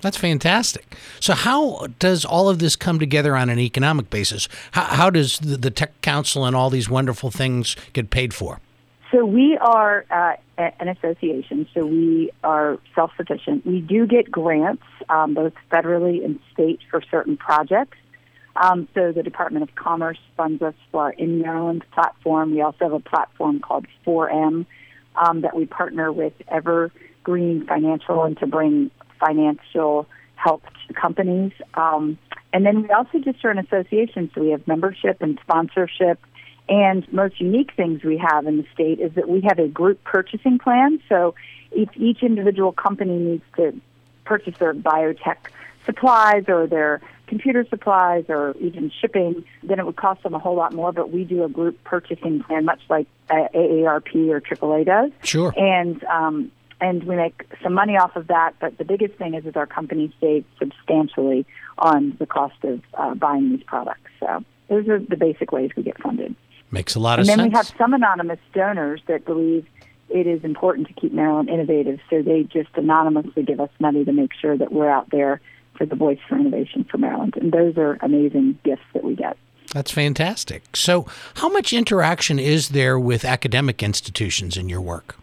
That's 0.01 0.17
fantastic. 0.17 0.96
So, 1.19 1.34
how 1.34 1.88
does 2.00 2.24
all 2.24 2.50
of 2.50 2.60
this 2.60 2.75
come 2.75 3.00
together 3.00 3.36
on 3.36 3.50
an 3.50 3.60
economic 3.60 4.10
basis? 4.10 4.48
How, 4.72 4.84
how 4.84 5.10
does 5.10 5.39
the, 5.39 5.57
the, 5.57 5.72
Tech 5.72 6.00
Council 6.01 6.46
and 6.46 6.55
all 6.55 6.69
these 6.69 6.89
wonderful 6.89 7.31
things 7.31 7.75
get 7.93 8.12
paid 8.12 8.34
for? 8.34 8.60
So, 9.12 9.25
we 9.25 9.57
are 9.57 10.05
uh, 10.12 10.34
an 10.57 10.88
association, 10.88 11.67
so 11.74 11.86
we 11.86 12.31
are 12.43 12.77
self 12.93 13.12
sufficient. 13.17 13.65
We 13.65 13.81
do 13.81 14.05
get 14.05 14.29
grants, 14.29 14.84
um, 15.10 15.34
both 15.34 15.53
federally 15.72 16.24
and 16.24 16.39
state, 16.53 16.79
for 16.91 17.01
certain 17.10 17.36
projects. 17.36 17.98
Um, 18.60 18.88
so, 18.96 19.12
the 19.12 19.24
Department 19.24 19.64
of 19.70 19.76
Commerce 19.76 20.18
funds 20.36 20.62
us 20.62 20.74
for 20.92 21.04
our 21.04 21.12
In 21.12 21.42
Maryland 21.42 21.84
platform. 21.92 22.52
We 22.52 22.62
also 22.62 22.78
have 22.82 22.94
a 22.94 23.00
platform 23.00 23.60
called 23.60 23.86
4M 24.06 24.66
um, 25.16 25.42
that 25.42 25.56
we 25.56 25.66
partner 25.66 26.12
with 26.12 26.34
Evergreen 26.48 27.66
Financial 27.68 28.24
and 28.24 28.38
to 28.40 28.48
bring 28.48 28.92
financial 29.20 30.08
help 30.36 30.64
to 30.88 30.94
companies. 30.94 31.52
Um, 31.74 32.18
and 32.54 32.66
then 32.66 32.84
we 32.84 32.90
also 32.90 33.20
just 33.20 33.44
are 33.44 33.52
an 33.52 33.60
association, 33.60 34.32
so 34.34 34.42
we 34.42 34.52
have 34.52 34.68
membership 34.68 35.22
and 35.22 35.40
sponsorship. 35.44 36.20
And 36.70 37.12
most 37.14 37.40
unique 37.40 37.72
things 37.76 38.04
we 38.04 38.18
have 38.18 38.46
in 38.46 38.58
the 38.58 38.66
state 38.74 39.00
is 39.00 39.14
that 39.14 39.30
we 39.30 39.42
have 39.42 39.60
a 39.60 39.68
group 39.68 40.04
purchasing 40.04 40.60
plan. 40.60 41.02
So 41.08 41.36
if 41.72 41.90
each 41.96 42.24
individual 42.24 42.72
company 42.72 43.18
needs 43.18 43.44
to 43.56 43.80
purchase 44.26 44.58
their 44.58 44.74
biotech 44.74 45.38
supplies 45.86 46.46
or 46.48 46.68
their 46.68 47.02
computer 47.27 47.65
supplies 47.69 48.25
or 48.29 48.55
even 48.60 48.91
shipping, 49.01 49.43
then 49.63 49.79
it 49.79 49.86
would 49.86 49.96
cost 49.96 50.24
them 50.24 50.34
a 50.34 50.39
whole 50.39 50.55
lot 50.55 50.74
more. 50.74 50.91
But 50.91 51.12
we 51.12 51.24
do 51.24 51.43
a 51.43 51.50
group 51.50 51.84
purchasing 51.84 52.41
plan, 52.43 52.65
much 52.65 52.81
like 52.89 53.07
AARP 53.29 54.29
or 54.29 54.41
AAA 54.41 54.86
does. 54.86 55.12
Sure. 55.24 55.53
And 55.57 56.03
um, 56.05 56.51
and 56.79 57.03
we 57.03 57.15
make 57.15 57.43
some 57.63 57.74
money 57.74 57.98
off 57.98 58.15
of 58.15 58.27
that. 58.27 58.53
But 58.60 58.77
the 58.77 58.86
biggest 58.86 59.15
thing 59.15 59.34
is, 59.34 59.46
is 59.46 59.55
our 59.55 59.65
company 59.65 60.13
saves 60.22 60.46
substantially 60.60 61.46
on 61.77 62.15
the 62.19 62.25
cost 62.25 62.63
of 62.63 62.81
uh, 62.93 63.15
buying 63.15 63.51
these 63.51 63.63
products. 63.63 64.12
So 64.19 64.43
those 64.69 64.88
are 64.88 65.00
the 65.00 65.17
basic 65.17 65.51
ways 65.51 65.72
we 65.75 65.84
get 65.84 66.01
funded. 66.01 66.36
Makes 66.72 66.96
a 66.96 67.00
lot 67.00 67.19
of 67.19 67.25
sense. 67.25 67.34
And 67.34 67.39
then 67.39 67.51
we 67.51 67.55
have 67.55 67.72
some 67.77 67.93
anonymous 67.93 68.39
donors 68.53 69.01
that 69.07 69.25
believe 69.25 69.65
it 70.10 70.27
is 70.27 70.43
important 70.43 70.88
to 70.88 70.93
keep 70.93 71.13
Maryland 71.13 71.50
innovative, 71.50 72.00
so 72.10 72.22
they 72.22 72.43
just 72.43 72.69
anonymously 72.75 73.43
give 73.43 73.60
us 73.60 73.69
money 73.79 74.05
to 74.05 74.13
make 74.13 74.31
sure 74.34 74.57
that 74.57 74.72
we're 74.72 74.89
out 74.89 75.10
there 75.10 75.41
for 75.77 75.86
the 75.86 75.96
voice 75.96 76.19
for 76.27 76.38
innovation 76.38 76.84
for 76.84 76.98
Maryland. 76.98 77.36
And 77.38 77.51
those 77.51 77.77
are 77.77 77.98
amazing 78.01 78.57
gifts 78.63 78.84
that 78.93 79.03
we 79.03 79.15
get. 79.15 79.38
That's 79.74 79.91
fantastic. 79.91 80.75
So, 80.75 81.05
how 81.36 81.50
much 81.50 81.74
interaction 81.74 82.39
is 82.39 82.69
there 82.69 82.98
with 82.98 83.25
academic 83.25 83.84
institutions 83.84 84.55
in 84.55 84.69
your 84.69 84.81
work? 84.81 85.17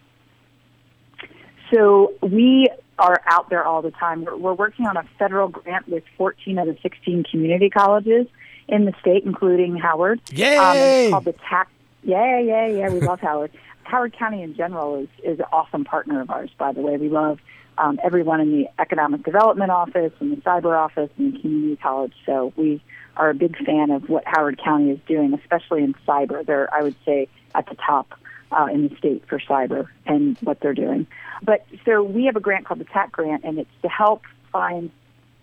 So 1.73 2.13
we 2.23 2.69
are 2.99 3.21
out 3.27 3.51
there 3.51 3.65
all 3.65 3.83
the 3.83 3.91
time. 3.91 4.25
We're, 4.25 4.37
we're 4.37 4.55
working 4.55 4.87
on 4.87 4.97
a 4.97 5.05
federal 5.19 5.49
grant 5.49 5.89
with 5.89 6.05
14 6.17 6.59
of 6.59 6.67
the 6.67 6.77
16 6.83 7.25
community 7.31 7.71
colleges 7.71 8.27
in 8.69 8.85
the 8.85 8.93
state, 9.01 9.25
including 9.25 9.77
Howard. 9.77 10.21
Yay! 10.31 11.07
Um, 11.07 11.11
called 11.11 11.25
the 11.25 11.35
TAC. 11.49 11.69
Yeah, 12.03 12.39
yeah, 12.39 12.67
yeah. 12.69 12.91
We 12.91 13.01
love 13.01 13.21
Howard. 13.23 13.51
Howard 13.85 14.17
County 14.17 14.43
in 14.43 14.55
general 14.55 14.97
is 15.03 15.09
is 15.23 15.39
an 15.39 15.47
awesome 15.53 15.85
partner 15.85 16.21
of 16.21 16.31
ours. 16.31 16.51
By 16.59 16.73
the 16.73 16.81
way, 16.81 16.97
we 16.97 17.09
love 17.09 17.39
um, 17.79 17.99
everyone 18.03 18.41
in 18.41 18.53
the 18.53 18.69
economic 18.79 19.25
development 19.25 19.71
office 19.71 20.13
and 20.21 20.33
the 20.33 20.41
cyber 20.43 20.77
office 20.77 21.11
and 21.19 21.35
the 21.35 21.41
community 21.41 21.77
college. 21.77 22.15
So 22.27 22.53
we 22.57 22.83
are 23.17 23.31
a 23.31 23.35
big 23.35 23.57
fan 23.65 23.91
of 23.91 24.09
what 24.09 24.25
Howard 24.27 24.61
County 24.63 24.91
is 24.91 24.99
doing, 25.07 25.35
especially 25.35 25.83
in 25.83 25.95
cyber. 26.07 26.45
They're, 26.45 26.73
I 26.73 26.83
would 26.83 26.97
say, 27.05 27.29
at 27.55 27.67
the 27.69 27.77
top 27.77 28.19
uh, 28.51 28.67
in 28.73 28.89
the 28.89 28.97
state 28.97 29.25
for 29.29 29.39
cyber 29.39 29.89
and 30.07 30.37
what 30.39 30.61
they're 30.61 30.75
doing. 30.75 31.07
But 31.43 31.67
so 31.85 32.03
we 32.03 32.27
have 32.27 32.37
a 32.37 32.41
grant 32.41 32.67
called 32.67 32.81
the 32.81 32.85
TAC 32.85 33.13
grant, 33.13 33.45
and 33.45 33.59
it's 33.59 33.71
to 33.83 33.89
help 33.89 34.23
find 34.53 34.91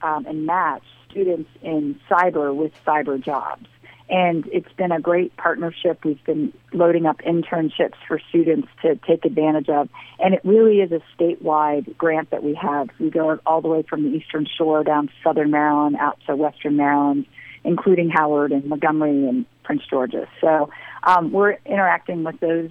um, 0.01 0.25
and 0.25 0.45
match 0.45 0.83
students 1.09 1.49
in 1.61 1.99
cyber 2.09 2.55
with 2.55 2.71
cyber 2.85 3.21
jobs. 3.21 3.67
And 4.11 4.45
it's 4.51 4.71
been 4.73 4.91
a 4.91 4.99
great 4.99 5.35
partnership. 5.37 6.03
We've 6.03 6.23
been 6.25 6.51
loading 6.73 7.05
up 7.05 7.19
internships 7.21 7.95
for 8.09 8.19
students 8.27 8.67
to 8.81 8.97
take 9.07 9.23
advantage 9.23 9.69
of. 9.69 9.87
And 10.19 10.33
it 10.33 10.41
really 10.43 10.81
is 10.81 10.91
a 10.91 11.01
statewide 11.17 11.97
grant 11.97 12.29
that 12.31 12.43
we 12.43 12.53
have. 12.55 12.89
We 12.99 13.09
go 13.09 13.39
all 13.45 13.61
the 13.61 13.69
way 13.69 13.83
from 13.89 14.03
the 14.03 14.09
Eastern 14.09 14.45
Shore 14.57 14.83
down 14.83 15.07
to 15.07 15.13
Southern 15.23 15.49
Maryland, 15.49 15.95
out 15.95 16.19
to 16.27 16.35
Western 16.35 16.75
Maryland, 16.75 17.25
including 17.63 18.09
Howard 18.09 18.51
and 18.51 18.65
Montgomery 18.65 19.29
and 19.29 19.45
Prince 19.63 19.83
George's. 19.89 20.27
So 20.41 20.69
um, 21.03 21.31
we're 21.31 21.57
interacting 21.65 22.25
with 22.25 22.37
those 22.41 22.69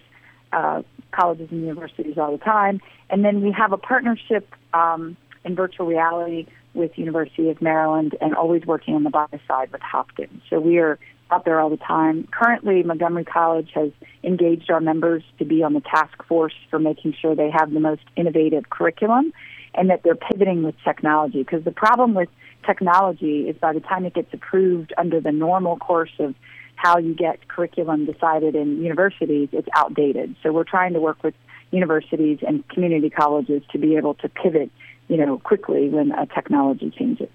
uh, 0.53 0.83
colleges 1.11 1.49
and 1.51 1.63
universities 1.63 2.19
all 2.19 2.33
the 2.33 2.45
time. 2.45 2.83
And 3.09 3.25
then 3.25 3.41
we 3.41 3.51
have 3.53 3.73
a 3.73 3.79
partnership 3.79 4.47
um, 4.75 5.17
in 5.43 5.55
virtual 5.55 5.87
reality 5.87 6.49
with 6.75 6.99
University 6.99 7.49
of 7.49 7.63
Maryland 7.63 8.15
and 8.21 8.35
always 8.35 8.67
working 8.67 8.95
on 8.95 9.05
the 9.05 9.11
bio 9.11 9.27
side 9.49 9.73
with 9.73 9.81
Hopkins. 9.81 10.43
So 10.51 10.61
we 10.61 10.79
are 10.79 10.99
out 11.31 11.45
there 11.45 11.61
all 11.61 11.71
the 11.71 11.77
time. 11.77 12.29
Currently, 12.31 12.83
Montgomery 12.83 13.25
College 13.25 13.71
has 13.75 13.91
engaged 14.23 14.71
our 14.71 14.81
members 14.81 15.23
to 15.39 15.45
be 15.45 15.63
on 15.63 15.75
the 15.75 15.81
task 15.81 16.23
force 16.27 16.55
for 16.71 16.79
making 16.79 17.15
sure 17.21 17.35
they 17.35 17.51
have 17.51 17.73
the 17.73 17.81
most 17.81 18.03
innovative 18.17 18.71
curriculum 18.71 19.33
and 19.75 19.91
that 19.91 20.03
they're 20.03 20.17
pivoting 20.17 20.63
with 20.63 20.75
technology. 20.85 21.43
Because 21.43 21.65
the 21.65 21.73
problem 21.73 22.15
with 22.15 22.29
technology 22.67 23.49
is 23.49 23.57
by 23.57 23.73
the 23.73 23.81
time 23.81 24.05
it 24.05 24.15
gets 24.15 24.33
approved 24.35 24.93
under 24.99 25.21
the 25.21 25.33
normal 25.33 25.77
course 25.77 26.13
of 26.19 26.35
how 26.77 26.99
you 26.99 27.15
get 27.15 27.47
curriculum 27.49 28.07
decided 28.07 28.55
in 28.55 28.83
universities, 28.83 29.49
it's 29.53 29.69
outdated. 29.75 30.35
So 30.43 30.53
we're 30.53 30.65
trying 30.65 30.95
to 30.95 31.01
work 31.01 31.23
with 31.23 31.35
universities 31.71 32.39
and 32.47 32.67
community 32.69 33.11
colleges 33.11 33.63
to 33.73 33.79
be 33.79 33.97
able 33.97 34.15
to 34.15 34.29
pivot, 34.29 34.71
you 35.09 35.17
know, 35.17 35.39
quickly 35.39 35.89
when 35.89 36.13
a 36.13 36.27
technology 36.27 36.91
changes. 36.91 37.29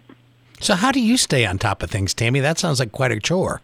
So 0.59 0.73
how 0.75 0.91
do 0.91 0.99
you 0.99 1.17
stay 1.17 1.45
on 1.45 1.57
top 1.57 1.83
of 1.83 1.91
things, 1.91 2.13
Tami? 2.13 2.41
That 2.41 2.57
sounds 2.57 2.79
like 2.79 2.91
quite 2.91 3.11
a 3.11 3.19
chore. 3.19 3.61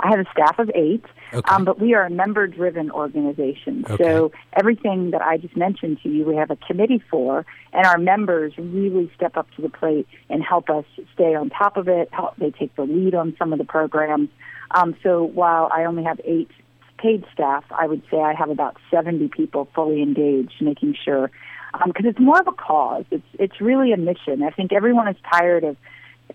I 0.00 0.10
have 0.10 0.20
a 0.20 0.30
staff 0.30 0.58
of 0.58 0.70
eight, 0.74 1.04
okay. 1.32 1.50
um, 1.50 1.64
but 1.64 1.80
we 1.80 1.94
are 1.94 2.04
a 2.04 2.10
member-driven 2.10 2.90
organization. 2.90 3.84
Okay. 3.88 4.04
So 4.04 4.32
everything 4.52 5.10
that 5.10 5.22
I 5.22 5.38
just 5.38 5.56
mentioned 5.56 5.98
to 6.02 6.08
you, 6.08 6.24
we 6.24 6.36
have 6.36 6.50
a 6.50 6.56
committee 6.56 7.02
for, 7.10 7.44
and 7.72 7.86
our 7.86 7.98
members 7.98 8.52
really 8.56 9.10
step 9.16 9.36
up 9.36 9.50
to 9.56 9.62
the 9.62 9.68
plate 9.68 10.06
and 10.30 10.42
help 10.42 10.70
us 10.70 10.84
stay 11.14 11.34
on 11.34 11.50
top 11.50 11.76
of 11.76 11.88
it. 11.88 12.08
Help, 12.12 12.36
they 12.36 12.50
take 12.50 12.74
the 12.76 12.82
lead 12.82 13.14
on 13.14 13.34
some 13.38 13.52
of 13.52 13.58
the 13.58 13.64
programs. 13.64 14.28
Um, 14.70 14.96
so 15.02 15.24
while 15.24 15.68
I 15.72 15.84
only 15.84 16.04
have 16.04 16.20
eight 16.24 16.50
paid 16.98 17.24
staff, 17.32 17.64
I 17.70 17.86
would 17.86 18.02
say 18.10 18.18
I 18.18 18.34
have 18.34 18.50
about 18.50 18.76
70 18.90 19.28
people 19.28 19.68
fully 19.74 20.02
engaged, 20.02 20.54
making 20.60 20.96
sure 21.04 21.30
because 21.86 22.04
um, 22.04 22.10
it's 22.10 22.18
more 22.18 22.40
of 22.40 22.46
a 22.46 22.52
cause. 22.52 23.04
It's 23.10 23.26
it's 23.34 23.60
really 23.60 23.92
a 23.92 23.96
mission. 23.96 24.42
I 24.42 24.50
think 24.50 24.72
everyone 24.72 25.06
is 25.08 25.16
tired 25.30 25.64
of 25.64 25.76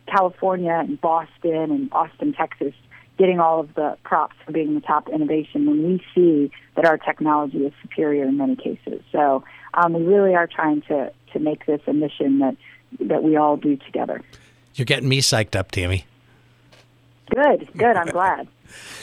California 0.07 0.71
and 0.71 0.99
Boston 0.99 1.71
and 1.71 1.89
Austin, 1.91 2.33
Texas 2.33 2.73
getting 3.17 3.39
all 3.39 3.59
of 3.59 3.73
the 3.75 3.97
props 4.03 4.35
for 4.45 4.51
being 4.51 4.75
the 4.75 4.81
top 4.81 5.07
innovation 5.09 5.65
when 5.65 5.83
we 5.83 6.03
see 6.15 6.51
that 6.75 6.85
our 6.85 6.97
technology 6.97 7.65
is 7.65 7.73
superior 7.81 8.25
in 8.25 8.37
many 8.37 8.55
cases. 8.55 9.01
So 9.11 9.43
um, 9.73 9.93
we 9.93 10.03
really 10.03 10.35
are 10.35 10.47
trying 10.47 10.81
to, 10.83 11.11
to 11.33 11.39
make 11.39 11.65
this 11.65 11.81
a 11.87 11.93
mission 11.93 12.39
that, 12.39 12.55
that 12.99 13.23
we 13.23 13.35
all 13.35 13.57
do 13.57 13.77
together. 13.77 14.21
You're 14.75 14.85
getting 14.85 15.09
me 15.09 15.19
psyched 15.21 15.55
up, 15.55 15.71
Tami. 15.71 16.03
Good, 17.29 17.69
good. 17.77 17.95
I'm 17.95 18.07
glad. 18.07 18.47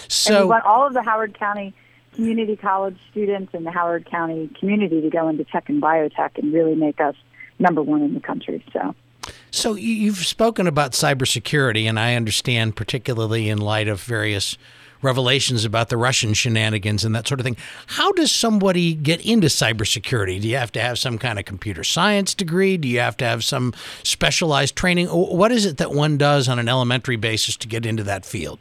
so 0.09 0.35
and 0.35 0.45
we 0.45 0.51
want 0.51 0.65
all 0.65 0.87
of 0.87 0.95
the 0.95 1.03
Howard 1.03 1.39
County 1.39 1.73
community 2.15 2.57
college 2.57 2.99
students 3.11 3.55
and 3.55 3.65
the 3.65 3.71
Howard 3.71 4.11
County 4.11 4.51
community 4.59 5.01
to 5.01 5.11
go 5.11 5.29
into 5.29 5.45
tech 5.45 5.69
and 5.69 5.81
biotech 5.81 6.37
and 6.37 6.53
really 6.53 6.75
make 6.75 7.01
us 7.01 7.15
number 7.59 7.83
one 7.83 8.03
in 8.03 8.15
the 8.15 8.21
country. 8.21 8.65
So. 8.73 8.95
So 9.51 9.75
you've 9.75 10.19
spoken 10.19 10.67
about 10.67 10.93
cybersecurity, 10.93 11.89
and 11.89 11.99
I 11.99 12.15
understand, 12.15 12.77
particularly 12.77 13.49
in 13.49 13.59
light 13.59 13.89
of 13.89 14.03
various 14.03 14.57
revelations 15.03 15.65
about 15.65 15.89
the 15.89 15.97
Russian 15.97 16.35
shenanigans 16.35 17.05
and 17.05 17.15
that 17.15 17.27
sort 17.27 17.41
of 17.41 17.45
thing. 17.45 17.57
How 17.87 18.13
does 18.13 18.31
somebody 18.31 18.95
get 18.95 19.25
into 19.25 19.47
cybersecurity? 19.47 20.41
Do 20.41 20.49
you 20.49 20.57
have 20.57 20.73
to 20.73 20.81
have 20.81 20.99
some 20.99 21.19
kind 21.19 21.39
of 21.39 21.45
computer 21.45 21.83
science 21.85 22.35
degree? 22.35 22.77
Do 22.77 22.87
you 22.87 23.01
have 23.01 23.17
to 23.19 23.25
have 23.25 23.43
some 23.43 23.73
specialized 24.03 24.77
training? 24.77 25.07
What 25.09 25.53
is 25.53 25.65
it 25.65 25.79
that 25.79 25.93
one 25.93 26.19
does 26.19 26.49
on 26.49 26.59
an 26.59 26.69
elementary 26.69 27.17
basis 27.17 27.57
to 27.59 27.69
get 27.69 27.87
into 27.87 28.03
that 28.05 28.25
field? 28.25 28.59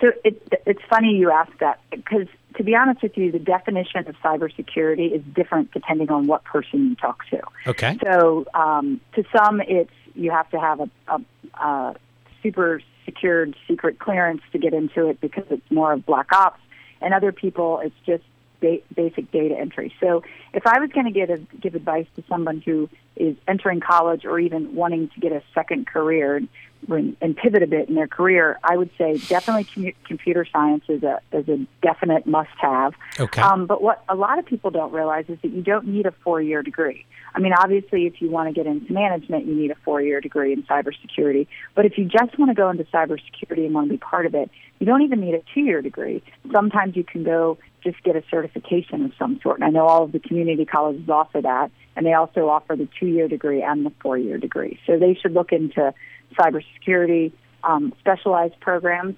So 0.00 0.12
it, 0.24 0.40
it's 0.66 0.82
funny 0.88 1.16
you 1.16 1.30
ask 1.30 1.56
that 1.58 1.80
because 1.90 2.28
to 2.56 2.64
be 2.64 2.74
honest 2.74 3.02
with 3.02 3.16
you, 3.16 3.30
the 3.30 3.38
definition 3.38 4.06
of 4.08 4.16
cybersecurity 4.16 5.12
is 5.12 5.22
different 5.34 5.72
depending 5.72 6.10
on 6.10 6.26
what 6.26 6.44
person 6.44 6.90
you 6.90 6.96
talk 6.96 7.24
to. 7.30 7.40
Okay. 7.66 7.98
So 8.02 8.46
um, 8.54 9.00
to 9.14 9.24
some, 9.36 9.60
it's 9.60 9.90
you 10.14 10.30
have 10.30 10.50
to 10.50 10.58
have 10.58 10.80
a, 10.80 10.90
a, 11.08 11.20
a 11.62 11.96
super 12.42 12.80
secured 13.04 13.54
secret 13.66 13.98
clearance 13.98 14.42
to 14.52 14.58
get 14.58 14.74
into 14.74 15.08
it 15.08 15.20
because 15.20 15.44
it's 15.50 15.70
more 15.70 15.92
of 15.92 16.04
black 16.04 16.32
ops, 16.32 16.60
and 17.00 17.14
other 17.14 17.32
people, 17.32 17.80
it's 17.80 17.94
just 18.04 18.24
ba- 18.60 18.80
basic 18.94 19.30
data 19.30 19.56
entry. 19.56 19.94
So 20.00 20.22
if 20.52 20.66
I 20.66 20.80
was 20.80 20.90
going 20.90 21.06
to 21.06 21.12
give 21.12 21.60
give 21.60 21.74
advice 21.74 22.06
to 22.16 22.24
someone 22.28 22.60
who 22.60 22.88
is 23.16 23.36
entering 23.46 23.80
college 23.80 24.24
or 24.24 24.38
even 24.38 24.74
wanting 24.74 25.08
to 25.10 25.20
get 25.20 25.32
a 25.32 25.42
second 25.54 25.86
career, 25.86 26.40
and 26.88 27.36
pivot 27.36 27.62
a 27.62 27.66
bit 27.66 27.88
in 27.88 27.94
their 27.94 28.06
career, 28.06 28.58
I 28.62 28.76
would 28.76 28.90
say 28.96 29.18
definitely 29.28 29.94
computer 30.06 30.46
science 30.50 30.84
is 30.88 31.02
a 31.02 31.20
is 31.32 31.48
a 31.48 31.66
definite 31.82 32.26
must 32.26 32.50
have. 32.58 32.94
Okay. 33.18 33.40
Um, 33.40 33.66
but 33.66 33.82
what 33.82 34.02
a 34.08 34.14
lot 34.14 34.38
of 34.38 34.46
people 34.46 34.70
don't 34.70 34.92
realize 34.92 35.26
is 35.28 35.38
that 35.42 35.52
you 35.52 35.62
don't 35.62 35.86
need 35.86 36.06
a 36.06 36.12
four 36.22 36.40
year 36.40 36.62
degree. 36.62 37.04
I 37.34 37.40
mean, 37.40 37.52
obviously, 37.52 38.06
if 38.06 38.20
you 38.22 38.30
want 38.30 38.48
to 38.48 38.54
get 38.54 38.66
into 38.66 38.92
management, 38.92 39.46
you 39.46 39.54
need 39.54 39.70
a 39.70 39.76
four 39.84 40.00
year 40.00 40.20
degree 40.20 40.52
in 40.52 40.62
cybersecurity. 40.64 41.46
But 41.74 41.84
if 41.86 41.98
you 41.98 42.04
just 42.04 42.38
want 42.38 42.50
to 42.50 42.54
go 42.54 42.70
into 42.70 42.84
cybersecurity 42.84 43.66
and 43.66 43.74
want 43.74 43.88
to 43.88 43.94
be 43.94 43.98
part 43.98 44.26
of 44.26 44.34
it, 44.34 44.50
you 44.78 44.86
don't 44.86 45.02
even 45.02 45.20
need 45.20 45.34
a 45.34 45.42
two 45.54 45.60
year 45.60 45.82
degree. 45.82 46.22
Sometimes 46.52 46.96
you 46.96 47.04
can 47.04 47.24
go 47.24 47.58
just 47.82 48.02
get 48.02 48.16
a 48.16 48.22
certification 48.30 49.04
of 49.04 49.12
some 49.18 49.40
sort. 49.42 49.58
And 49.58 49.64
I 49.64 49.70
know 49.70 49.86
all 49.86 50.04
of 50.04 50.12
the 50.12 50.18
community 50.18 50.64
colleges 50.64 51.08
offer 51.08 51.40
that, 51.40 51.70
and 51.96 52.04
they 52.06 52.12
also 52.12 52.48
offer 52.48 52.76
the 52.76 52.88
two 52.98 53.06
year 53.06 53.28
degree 53.28 53.62
and 53.62 53.84
the 53.84 53.92
four 54.00 54.18
year 54.18 54.38
degree. 54.38 54.78
So 54.86 54.98
they 54.98 55.14
should 55.14 55.32
look 55.32 55.52
into 55.52 55.92
cybersecurity, 56.38 57.32
um, 57.64 57.92
specialized 58.00 58.58
programs, 58.60 59.16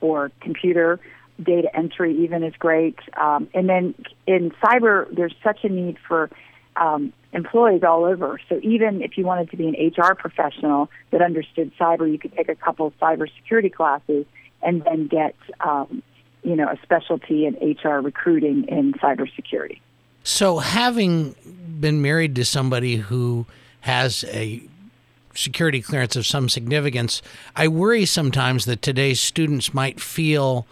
or 0.00 0.30
computer 0.40 1.00
data 1.42 1.68
entry 1.74 2.16
even 2.24 2.42
is 2.42 2.54
great. 2.58 2.98
Um, 3.16 3.48
and 3.54 3.68
then 3.68 3.94
in 4.26 4.50
cyber, 4.62 5.06
there's 5.14 5.34
such 5.42 5.64
a 5.64 5.68
need 5.68 5.96
for 6.06 6.30
um, 6.76 7.12
employees 7.32 7.82
all 7.82 8.04
over. 8.04 8.40
So 8.48 8.60
even 8.62 9.02
if 9.02 9.16
you 9.16 9.24
wanted 9.24 9.50
to 9.50 9.56
be 9.56 9.68
an 9.68 9.92
HR 9.96 10.14
professional 10.14 10.90
that 11.10 11.22
understood 11.22 11.72
cyber, 11.78 12.10
you 12.10 12.18
could 12.18 12.34
take 12.36 12.48
a 12.48 12.54
couple 12.54 12.88
of 12.88 12.98
cybersecurity 12.98 13.72
classes 13.72 14.26
and 14.62 14.82
then 14.84 15.06
get, 15.06 15.34
um, 15.60 16.02
you 16.42 16.56
know, 16.56 16.68
a 16.68 16.78
specialty 16.82 17.46
in 17.46 17.54
HR 17.54 18.00
recruiting 18.00 18.64
in 18.68 18.92
cybersecurity. 18.94 19.80
So 20.22 20.58
having 20.58 21.34
been 21.80 22.02
married 22.02 22.34
to 22.36 22.44
somebody 22.44 22.96
who 22.96 23.46
has 23.80 24.24
a 24.28 24.62
security 25.34 25.80
clearance 25.80 26.16
of 26.16 26.26
some 26.26 26.48
significance, 26.48 27.22
I 27.56 27.68
worry 27.68 28.04
sometimes 28.04 28.64
that 28.64 28.82
today's 28.82 29.20
students 29.20 29.72
might 29.72 30.00
feel 30.00 30.66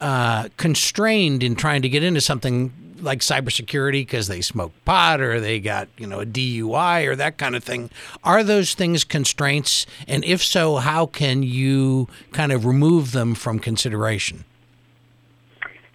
uh, 0.00 0.48
constrained 0.56 1.42
in 1.42 1.56
trying 1.56 1.82
to 1.82 1.88
get 1.88 2.04
into 2.04 2.20
something 2.20 2.72
like 3.00 3.20
cybersecurity 3.20 4.02
because 4.02 4.28
they 4.28 4.40
smoke 4.40 4.72
pot 4.84 5.20
or 5.20 5.40
they 5.40 5.60
got 5.60 5.88
you 5.96 6.06
know 6.06 6.20
a 6.20 6.26
DUI 6.26 7.06
or 7.06 7.16
that 7.16 7.38
kind 7.38 7.56
of 7.56 7.64
thing. 7.64 7.90
Are 8.24 8.42
those 8.42 8.74
things 8.74 9.04
constraints? 9.04 9.86
And 10.06 10.24
if 10.24 10.42
so, 10.42 10.76
how 10.76 11.06
can 11.06 11.42
you 11.42 12.08
kind 12.32 12.52
of 12.52 12.64
remove 12.64 13.12
them 13.12 13.34
from 13.34 13.58
consideration? 13.58 14.44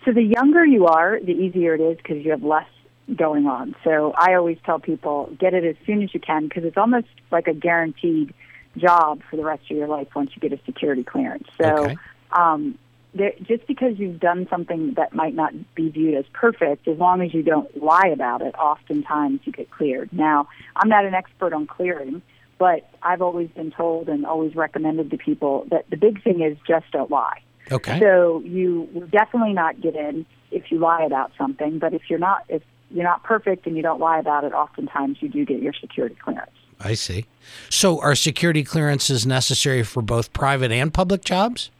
So 0.05 0.11
the 0.11 0.23
younger 0.23 0.65
you 0.65 0.87
are, 0.87 1.19
the 1.19 1.33
easier 1.33 1.75
it 1.75 1.81
is 1.81 1.97
because 1.97 2.23
you 2.23 2.31
have 2.31 2.43
less 2.43 2.67
going 3.15 3.45
on. 3.45 3.75
So 3.83 4.13
I 4.17 4.33
always 4.35 4.57
tell 4.65 4.79
people 4.79 5.31
get 5.39 5.53
it 5.53 5.63
as 5.63 5.75
soon 5.85 6.01
as 6.01 6.13
you 6.13 6.19
can 6.19 6.47
because 6.47 6.63
it's 6.63 6.77
almost 6.77 7.07
like 7.31 7.47
a 7.47 7.53
guaranteed 7.53 8.33
job 8.77 9.21
for 9.29 9.35
the 9.35 9.43
rest 9.43 9.63
of 9.69 9.77
your 9.77 9.87
life 9.87 10.07
once 10.15 10.31
you 10.33 10.39
get 10.39 10.57
a 10.57 10.63
security 10.65 11.03
clearance. 11.03 11.47
So 11.59 11.85
okay. 11.85 11.97
um, 12.31 12.77
there, 13.13 13.33
just 13.43 13.67
because 13.67 13.97
you've 13.97 14.19
done 14.19 14.47
something 14.49 14.93
that 14.95 15.13
might 15.13 15.35
not 15.35 15.53
be 15.75 15.89
viewed 15.89 16.15
as 16.15 16.25
perfect, 16.33 16.87
as 16.87 16.97
long 16.97 17.21
as 17.21 17.33
you 17.33 17.43
don't 17.43 17.81
lie 17.81 18.09
about 18.13 18.41
it, 18.41 18.55
oftentimes 18.55 19.41
you 19.43 19.51
get 19.51 19.69
cleared. 19.71 20.11
Now, 20.13 20.47
I'm 20.75 20.89
not 20.89 21.05
an 21.05 21.13
expert 21.13 21.53
on 21.53 21.67
clearing, 21.67 22.21
but 22.57 22.89
I've 23.01 23.21
always 23.21 23.49
been 23.49 23.71
told 23.71 24.07
and 24.07 24.25
always 24.25 24.55
recommended 24.55 25.11
to 25.11 25.17
people 25.17 25.65
that 25.71 25.89
the 25.89 25.97
big 25.97 26.23
thing 26.23 26.41
is 26.41 26.57
just 26.67 26.85
don't 26.91 27.11
lie. 27.11 27.41
Okay. 27.71 27.99
So 27.99 28.41
you 28.45 28.87
will 28.93 29.07
definitely 29.07 29.53
not 29.53 29.81
get 29.81 29.95
in 29.95 30.25
if 30.51 30.71
you 30.71 30.79
lie 30.79 31.03
about 31.03 31.31
something, 31.37 31.79
but 31.79 31.93
if 31.93 32.03
you're 32.09 32.19
not 32.19 32.43
if 32.49 32.61
you're 32.89 33.05
not 33.05 33.23
perfect 33.23 33.65
and 33.65 33.77
you 33.77 33.83
don't 33.83 33.99
lie 33.99 34.19
about 34.19 34.43
it, 34.43 34.53
oftentimes 34.53 35.17
you 35.21 35.29
do 35.29 35.45
get 35.45 35.61
your 35.61 35.73
security 35.73 36.15
clearance. 36.15 36.51
I 36.79 36.93
see. 36.95 37.25
So 37.69 38.01
are 38.01 38.15
security 38.15 38.63
clearances 38.63 39.25
necessary 39.25 39.83
for 39.83 40.01
both 40.01 40.33
private 40.33 40.71
and 40.71 40.93
public 40.93 41.23
jobs? 41.23 41.71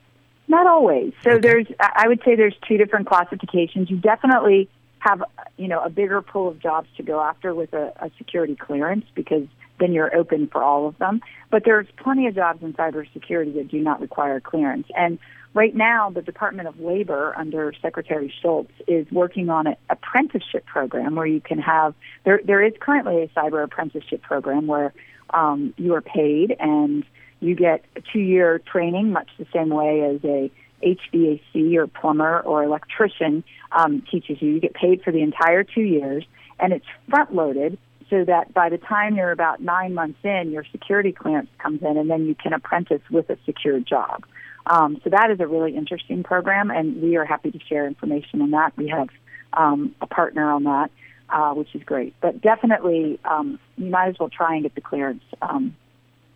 Not 0.51 0.67
always. 0.67 1.13
So 1.23 1.31
Okay. 1.31 1.39
there's, 1.39 1.67
I 1.79 2.09
would 2.09 2.21
say 2.25 2.35
there's 2.35 2.57
two 2.67 2.77
different 2.77 3.07
classifications. 3.07 3.89
You 3.89 3.95
definitely 3.95 4.69
have, 4.99 5.23
you 5.55 5.69
know, 5.69 5.79
a 5.79 5.89
bigger 5.89 6.21
pool 6.21 6.49
of 6.49 6.59
jobs 6.59 6.89
to 6.97 7.03
go 7.03 7.21
after 7.21 7.55
with 7.55 7.71
a, 7.73 7.93
a 8.01 8.11
security 8.17 8.57
clearance 8.57 9.05
because 9.15 9.47
then 9.79 9.93
you're 9.93 10.13
open 10.13 10.47
for 10.47 10.61
all 10.61 10.87
of 10.89 10.97
them. 10.97 11.21
But 11.49 11.63
there's 11.63 11.87
plenty 11.95 12.27
of 12.27 12.35
jobs 12.35 12.61
in 12.61 12.73
cybersecurity 12.73 13.53
that 13.55 13.69
do 13.69 13.79
not 13.79 14.01
require 14.01 14.41
clearance. 14.41 14.87
And 14.93 15.19
right 15.53 15.73
now, 15.73 16.09
the 16.09 16.21
Department 16.21 16.67
of 16.67 16.77
Labor 16.81 17.33
under 17.37 17.73
Secretary 17.81 18.31
Schultz 18.41 18.73
is 18.89 19.09
working 19.09 19.49
on 19.49 19.67
an 19.67 19.77
apprenticeship 19.89 20.65
program 20.65 21.15
where 21.15 21.25
you 21.25 21.39
can 21.39 21.59
have, 21.59 21.95
there, 22.25 22.41
there 22.43 22.61
is 22.61 22.73
currently 22.77 23.23
a 23.23 23.27
cyber 23.29 23.63
apprenticeship 23.63 24.21
program 24.21 24.67
where 24.67 24.93
um, 25.29 25.73
you 25.77 25.95
are 25.95 26.01
paid 26.01 26.53
and 26.59 27.05
you 27.41 27.55
get 27.55 27.83
a 27.95 28.01
two-year 28.13 28.59
training, 28.59 29.11
much 29.11 29.27
the 29.37 29.47
same 29.53 29.69
way 29.69 30.01
as 30.01 30.23
a 30.23 30.51
HVAC 30.83 31.75
or 31.75 31.87
plumber 31.87 32.39
or 32.41 32.63
electrician 32.63 33.43
um, 33.71 34.03
teaches 34.09 34.41
you. 34.41 34.51
You 34.51 34.59
get 34.59 34.73
paid 34.73 35.03
for 35.03 35.11
the 35.11 35.21
entire 35.21 35.63
two 35.63 35.81
years, 35.81 36.23
and 36.59 36.71
it's 36.71 36.85
front-loaded 37.09 37.77
so 38.09 38.25
that 38.25 38.53
by 38.53 38.69
the 38.69 38.77
time 38.77 39.15
you're 39.15 39.31
about 39.31 39.61
nine 39.61 39.93
months 39.93 40.19
in, 40.23 40.51
your 40.51 40.65
security 40.71 41.11
clearance 41.11 41.49
comes 41.57 41.81
in, 41.81 41.97
and 41.97 42.09
then 42.09 42.25
you 42.25 42.35
can 42.35 42.53
apprentice 42.53 43.01
with 43.09 43.29
a 43.29 43.37
secure 43.45 43.79
job. 43.79 44.25
Um, 44.65 44.99
so 45.03 45.09
that 45.09 45.31
is 45.31 45.39
a 45.39 45.47
really 45.47 45.75
interesting 45.75 46.21
program, 46.21 46.69
and 46.69 47.01
we 47.01 47.15
are 47.15 47.25
happy 47.25 47.51
to 47.51 47.59
share 47.67 47.87
information 47.87 48.41
on 48.41 48.51
that. 48.51 48.77
We 48.77 48.89
have 48.89 49.09
um, 49.53 49.95
a 50.01 50.07
partner 50.07 50.51
on 50.51 50.65
that, 50.65 50.91
uh, 51.29 51.53
which 51.53 51.73
is 51.73 51.83
great. 51.83 52.13
But 52.21 52.41
definitely, 52.41 53.19
um, 53.25 53.59
you 53.77 53.89
might 53.89 54.09
as 54.09 54.15
well 54.19 54.29
try 54.29 54.55
and 54.55 54.63
get 54.63 54.75
the 54.75 54.81
clearance. 54.81 55.23
Um, 55.41 55.75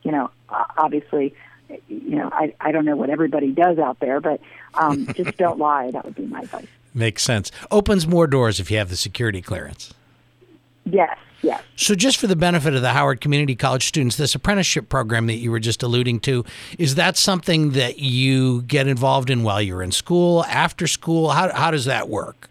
you 0.06 0.12
know, 0.12 0.30
obviously, 0.78 1.34
you 1.90 2.16
know, 2.16 2.30
I, 2.32 2.54
I 2.62 2.72
don't 2.72 2.86
know 2.86 2.96
what 2.96 3.10
everybody 3.10 3.52
does 3.52 3.80
out 3.80 4.00
there, 4.00 4.22
but 4.22 4.40
um, 4.76 5.08
just 5.16 5.36
don't 5.38 5.60
lie. 5.60 5.92
That 5.92 6.06
would 6.06 6.16
be 6.16 6.28
my 6.28 6.42
advice. 6.42 6.68
Makes 6.94 7.24
sense. 7.24 7.52
Opens 7.72 8.08
more 8.08 8.28
doors 8.28 8.60
if 8.60 8.72
you 8.72 8.78
have 8.78 8.90
the 8.90 8.96
security 8.96 9.42
clearance. 9.42 9.94
Yes, 10.86 11.18
yes. 11.42 11.64
So, 11.76 11.96
just 11.96 12.18
for 12.18 12.28
the 12.28 12.36
benefit 12.36 12.76
of 12.76 12.84
the 12.84 12.92
Howard 12.92 13.20
Community 13.20 13.56
College 13.56 13.88
students, 13.88 14.16
this 14.16 14.36
apprenticeship 14.36 14.88
program 14.88 15.26
that 15.26 15.36
you 15.36 15.50
were 15.50 15.60
just 15.60 15.82
alluding 15.82 16.20
to, 16.22 16.46
is 16.78 16.94
that 16.96 17.18
something 17.18 17.72
that 17.72 17.98
you 17.98 18.62
get 18.62 18.88
involved 18.88 19.32
in 19.32 19.42
while 19.42 19.62
you're 19.62 19.82
in 19.82 19.92
school, 19.92 20.46
after 20.46 20.86
school? 20.86 21.32
How, 21.32 21.52
how 21.52 21.72
does 21.72 21.86
that 21.86 22.08
work? 22.08 22.50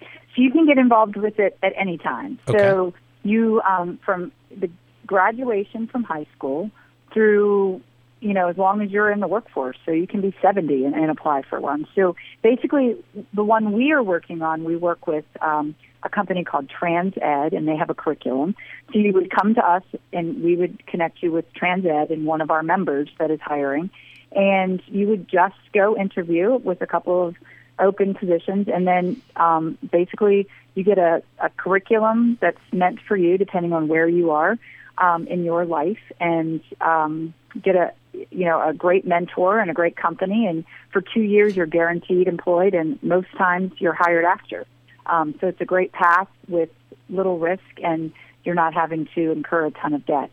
So 0.00 0.42
you 0.42 0.50
can 0.50 0.66
get 0.66 0.76
involved 0.76 1.16
with 1.16 1.38
it 1.38 1.56
at 1.62 1.72
any 1.76 1.98
time. 1.98 2.40
Okay. 2.48 2.58
So 2.58 2.94
you, 3.22 3.62
um, 3.62 4.00
from 4.04 4.32
the 4.50 4.68
graduation 5.10 5.88
from 5.88 6.04
high 6.04 6.24
school 6.36 6.70
through, 7.12 7.80
you 8.20 8.32
know, 8.32 8.46
as 8.46 8.56
long 8.56 8.80
as 8.80 8.92
you're 8.92 9.10
in 9.10 9.18
the 9.18 9.26
workforce, 9.26 9.76
so 9.84 9.90
you 9.90 10.06
can 10.06 10.20
be 10.20 10.32
70 10.40 10.84
and, 10.84 10.94
and 10.94 11.10
apply 11.10 11.42
for 11.42 11.60
one. 11.60 11.84
So 11.96 12.14
basically, 12.44 12.96
the 13.34 13.42
one 13.42 13.72
we 13.72 13.90
are 13.90 14.04
working 14.04 14.40
on, 14.40 14.62
we 14.62 14.76
work 14.76 15.08
with 15.08 15.24
um, 15.40 15.74
a 16.04 16.08
company 16.08 16.44
called 16.44 16.68
TranZed, 16.68 17.56
and 17.56 17.66
they 17.66 17.74
have 17.74 17.90
a 17.90 17.94
curriculum. 17.94 18.54
So 18.92 19.00
you 19.00 19.12
would 19.14 19.32
come 19.32 19.56
to 19.56 19.68
us, 19.68 19.82
and 20.12 20.44
we 20.44 20.54
would 20.54 20.86
connect 20.86 21.24
you 21.24 21.32
with 21.32 21.52
TranZed 21.54 22.12
and 22.12 22.24
one 22.24 22.40
of 22.40 22.52
our 22.52 22.62
members 22.62 23.08
that 23.18 23.32
is 23.32 23.40
hiring, 23.40 23.90
and 24.30 24.80
you 24.86 25.08
would 25.08 25.26
just 25.28 25.58
go 25.74 25.96
interview 25.96 26.54
with 26.54 26.82
a 26.82 26.86
couple 26.86 27.26
of 27.26 27.34
open 27.80 28.14
positions, 28.14 28.68
and 28.72 28.86
then 28.86 29.20
um, 29.34 29.76
basically 29.90 30.46
you 30.76 30.84
get 30.84 30.98
a, 30.98 31.20
a 31.40 31.50
curriculum 31.56 32.38
that's 32.40 32.60
meant 32.72 33.00
for 33.00 33.16
you, 33.16 33.36
depending 33.38 33.72
on 33.72 33.88
where 33.88 34.08
you 34.08 34.30
are 34.30 34.56
um, 35.00 35.26
in 35.26 35.44
your 35.44 35.64
life, 35.64 35.98
and 36.20 36.60
um, 36.80 37.34
get 37.60 37.74
a 37.74 37.92
you 38.12 38.44
know 38.44 38.68
a 38.68 38.72
great 38.72 39.06
mentor 39.06 39.58
and 39.58 39.70
a 39.70 39.74
great 39.74 39.96
company. 39.96 40.46
And 40.46 40.64
for 40.92 41.00
two 41.02 41.22
years, 41.22 41.56
you're 41.56 41.66
guaranteed 41.66 42.28
employed, 42.28 42.74
and 42.74 43.02
most 43.02 43.28
times 43.36 43.72
you're 43.78 43.94
hired 43.94 44.24
after. 44.24 44.66
Um, 45.06 45.34
so 45.40 45.48
it's 45.48 45.60
a 45.60 45.64
great 45.64 45.92
path 45.92 46.28
with 46.48 46.68
little 47.08 47.38
risk, 47.38 47.62
and 47.82 48.12
you're 48.44 48.54
not 48.54 48.74
having 48.74 49.08
to 49.14 49.32
incur 49.32 49.66
a 49.66 49.70
ton 49.70 49.94
of 49.94 50.06
debt. 50.06 50.30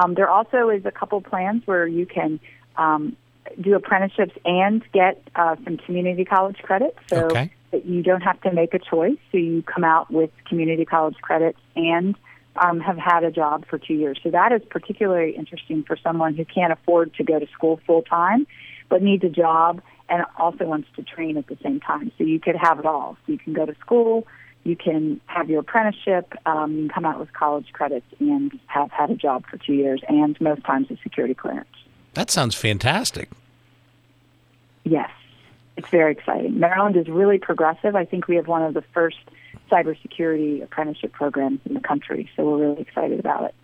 Um, 0.00 0.14
there 0.14 0.28
also 0.28 0.68
is 0.68 0.84
a 0.86 0.92
couple 0.92 1.20
plans 1.20 1.66
where 1.66 1.86
you 1.86 2.06
can 2.06 2.38
um, 2.76 3.16
do 3.60 3.74
apprenticeships 3.74 4.32
and 4.44 4.84
get 4.92 5.20
uh, 5.34 5.56
some 5.64 5.78
community 5.78 6.24
college 6.24 6.58
credits. 6.58 6.98
So 7.08 7.30
Okay. 7.30 7.52
that 7.72 7.86
you 7.86 8.02
don't 8.02 8.20
have 8.20 8.40
to 8.42 8.52
make 8.52 8.74
a 8.74 8.78
choice. 8.78 9.18
So 9.32 9.38
you 9.38 9.62
come 9.62 9.84
out 9.84 10.10
with 10.10 10.30
community 10.48 10.84
college 10.84 11.16
credits 11.22 11.58
and 11.76 12.16
um, 12.60 12.78
have 12.78 12.98
had 12.98 13.24
a 13.24 13.30
job 13.30 13.64
for 13.68 13.78
two 13.78 13.94
years. 13.94 14.20
So 14.22 14.30
that 14.30 14.52
is 14.52 14.62
particularly 14.68 15.34
interesting 15.34 15.82
for 15.82 15.96
someone 15.96 16.36
who 16.36 16.44
can't 16.44 16.72
afford 16.72 17.14
to 17.14 17.24
go 17.24 17.38
to 17.38 17.46
school 17.48 17.80
full 17.86 18.02
time, 18.02 18.46
but 18.88 19.02
needs 19.02 19.24
a 19.24 19.28
job 19.28 19.82
and 20.08 20.24
also 20.36 20.64
wants 20.66 20.88
to 20.96 21.02
train 21.02 21.36
at 21.36 21.46
the 21.46 21.56
same 21.62 21.80
time. 21.80 22.12
So 22.18 22.24
you 22.24 22.38
could 22.38 22.56
have 22.56 22.78
it 22.78 22.86
all. 22.86 23.16
So 23.24 23.32
you 23.32 23.38
can 23.38 23.54
go 23.54 23.64
to 23.64 23.74
school, 23.80 24.26
you 24.64 24.76
can 24.76 25.20
have 25.26 25.48
your 25.48 25.60
apprenticeship, 25.60 26.34
um, 26.44 26.72
you 26.72 26.78
can 26.80 26.88
come 26.90 27.06
out 27.06 27.18
with 27.18 27.32
college 27.32 27.72
credits 27.72 28.06
and 28.18 28.52
have 28.66 28.90
had 28.90 29.10
a 29.10 29.16
job 29.16 29.44
for 29.50 29.56
two 29.56 29.72
years, 29.72 30.02
and 30.08 30.38
most 30.40 30.62
times 30.64 30.90
a 30.90 30.96
security 31.02 31.34
clearance. 31.34 31.68
That 32.14 32.30
sounds 32.30 32.54
fantastic. 32.54 33.30
Yes, 34.84 35.10
it's 35.76 35.88
very 35.88 36.12
exciting. 36.12 36.58
Maryland 36.58 36.96
is 36.96 37.08
really 37.08 37.38
progressive. 37.38 37.94
I 37.94 38.04
think 38.04 38.28
we 38.28 38.36
have 38.36 38.48
one 38.48 38.62
of 38.62 38.74
the 38.74 38.82
first 38.92 39.18
cybersecurity 39.70 40.62
apprenticeship 40.62 41.12
programs 41.12 41.60
in 41.64 41.74
the 41.74 41.80
country, 41.80 42.28
so 42.36 42.44
we're 42.44 42.58
really 42.58 42.82
excited 42.82 43.20
about 43.20 43.44
it. 43.44 43.54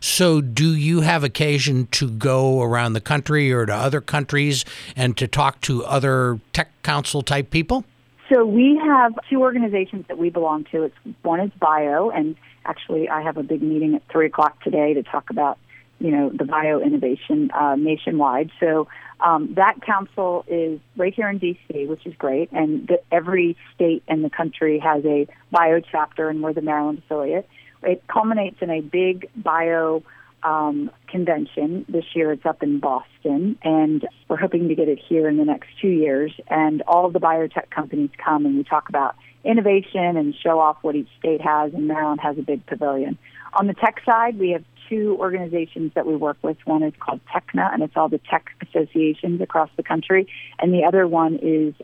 So, 0.00 0.40
do 0.40 0.74
you 0.74 1.00
have 1.00 1.24
occasion 1.24 1.86
to 1.92 2.10
go 2.10 2.60
around 2.60 2.92
the 2.92 3.00
country 3.00 3.52
or 3.52 3.64
to 3.64 3.74
other 3.74 4.00
countries 4.00 4.64
and 4.96 5.16
to 5.16 5.26
talk 5.26 5.60
to 5.62 5.84
other 5.84 6.40
tech 6.52 6.70
council 6.82 7.22
type 7.22 7.50
people? 7.50 7.84
So 8.32 8.44
we 8.44 8.80
have 8.82 9.12
two 9.28 9.40
organizations 9.40 10.06
that 10.08 10.18
we 10.18 10.30
belong 10.30 10.64
to. 10.72 10.84
It's 10.84 10.96
one 11.22 11.40
is 11.40 11.50
Bio, 11.60 12.10
and 12.10 12.36
actually 12.64 13.08
I 13.08 13.22
have 13.22 13.36
a 13.36 13.42
big 13.42 13.62
meeting 13.62 13.94
at 13.94 14.02
three 14.10 14.26
o'clock 14.26 14.62
today 14.62 14.94
to 14.94 15.02
talk 15.02 15.30
about 15.30 15.58
you 16.04 16.10
know 16.10 16.28
the 16.28 16.44
bio 16.44 16.80
innovation 16.80 17.50
uh, 17.52 17.76
nationwide. 17.76 18.50
So 18.60 18.88
um, 19.20 19.54
that 19.54 19.80
council 19.80 20.44
is 20.46 20.78
right 20.98 21.14
here 21.14 21.30
in 21.30 21.40
DC, 21.40 21.88
which 21.88 22.04
is 22.04 22.14
great, 22.16 22.52
and 22.52 22.86
the, 22.86 23.00
every 23.10 23.56
state 23.74 24.02
in 24.06 24.20
the 24.20 24.28
country 24.28 24.78
has 24.80 25.02
a 25.06 25.26
bio 25.50 25.80
chapter, 25.80 26.28
and 26.28 26.42
we're 26.42 26.52
the 26.52 26.60
Maryland 26.60 26.98
affiliate. 26.98 27.48
It 27.82 28.04
culminates 28.06 28.58
in 28.60 28.68
a 28.68 28.82
big 28.82 29.30
bio 29.34 30.02
um, 30.42 30.90
convention. 31.08 31.86
This 31.88 32.04
year 32.14 32.32
it's 32.32 32.44
up 32.44 32.62
in 32.62 32.80
Boston, 32.80 33.58
and 33.62 34.06
we're 34.28 34.36
hoping 34.36 34.68
to 34.68 34.74
get 34.74 34.88
it 34.88 34.98
here 35.08 35.26
in 35.26 35.38
the 35.38 35.46
next 35.46 35.68
two 35.80 35.88
years. 35.88 36.32
And 36.48 36.82
all 36.82 37.10
the 37.10 37.20
biotech 37.20 37.70
companies 37.70 38.10
come 38.22 38.44
and 38.44 38.58
we 38.58 38.64
talk 38.64 38.90
about 38.90 39.16
innovation 39.42 40.18
and 40.18 40.34
show 40.34 40.60
off 40.60 40.76
what 40.82 40.96
each 40.96 41.08
state 41.18 41.40
has, 41.40 41.72
and 41.72 41.88
Maryland 41.88 42.20
has 42.20 42.36
a 42.36 42.42
big 42.42 42.66
pavilion. 42.66 43.16
On 43.54 43.66
the 43.66 43.74
tech 43.74 44.00
side, 44.04 44.38
we 44.38 44.50
have 44.50 44.64
two 44.88 45.16
organizations 45.18 45.92
that 45.94 46.06
we 46.06 46.14
work 46.16 46.36
with. 46.42 46.56
One 46.66 46.82
is 46.82 46.92
called 46.98 47.20
TECNA, 47.32 47.72
and 47.72 47.82
it's 47.82 47.96
all 47.96 48.08
the 48.08 48.20
tech 48.30 48.50
associations 48.62 49.40
across 49.40 49.70
the 49.76 49.82
country, 49.82 50.26
and 50.58 50.72
the 50.74 50.84
other 50.84 51.06
one 51.06 51.38
is 51.40 51.74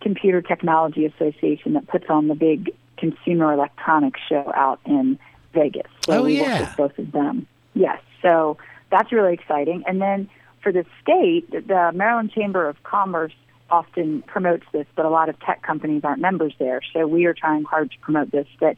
Computer 0.00 0.40
Technology 0.42 1.04
Association 1.04 1.74
that 1.74 1.86
puts 1.88 2.06
on 2.08 2.28
the 2.28 2.34
big 2.34 2.72
consumer 2.96 3.52
electronics 3.52 4.20
show 4.28 4.52
out 4.54 4.80
in 4.86 5.18
Vegas. 5.54 5.86
So 6.04 6.14
Oh, 6.20 6.22
we 6.24 6.38
yeah. 6.38 6.60
work 6.60 6.68
with 6.68 6.76
both 6.76 6.98
of 6.98 7.12
them. 7.12 7.46
Yes, 7.74 8.00
so 8.22 8.58
that's 8.90 9.12
really 9.12 9.34
exciting. 9.34 9.84
And 9.86 10.00
then 10.00 10.28
for 10.62 10.72
the 10.72 10.84
state, 11.02 11.50
the 11.50 11.92
Maryland 11.94 12.32
Chamber 12.32 12.68
of 12.68 12.82
Commerce 12.82 13.34
often 13.70 14.22
promotes 14.22 14.64
this, 14.72 14.86
but 14.96 15.04
a 15.04 15.10
lot 15.10 15.28
of 15.28 15.38
tech 15.40 15.62
companies 15.62 16.02
aren't 16.04 16.20
members 16.20 16.54
there. 16.58 16.80
So 16.92 17.06
we 17.06 17.26
are 17.26 17.34
trying 17.34 17.64
hard 17.64 17.90
to 17.90 17.98
promote 18.00 18.30
this. 18.30 18.46
That 18.60 18.76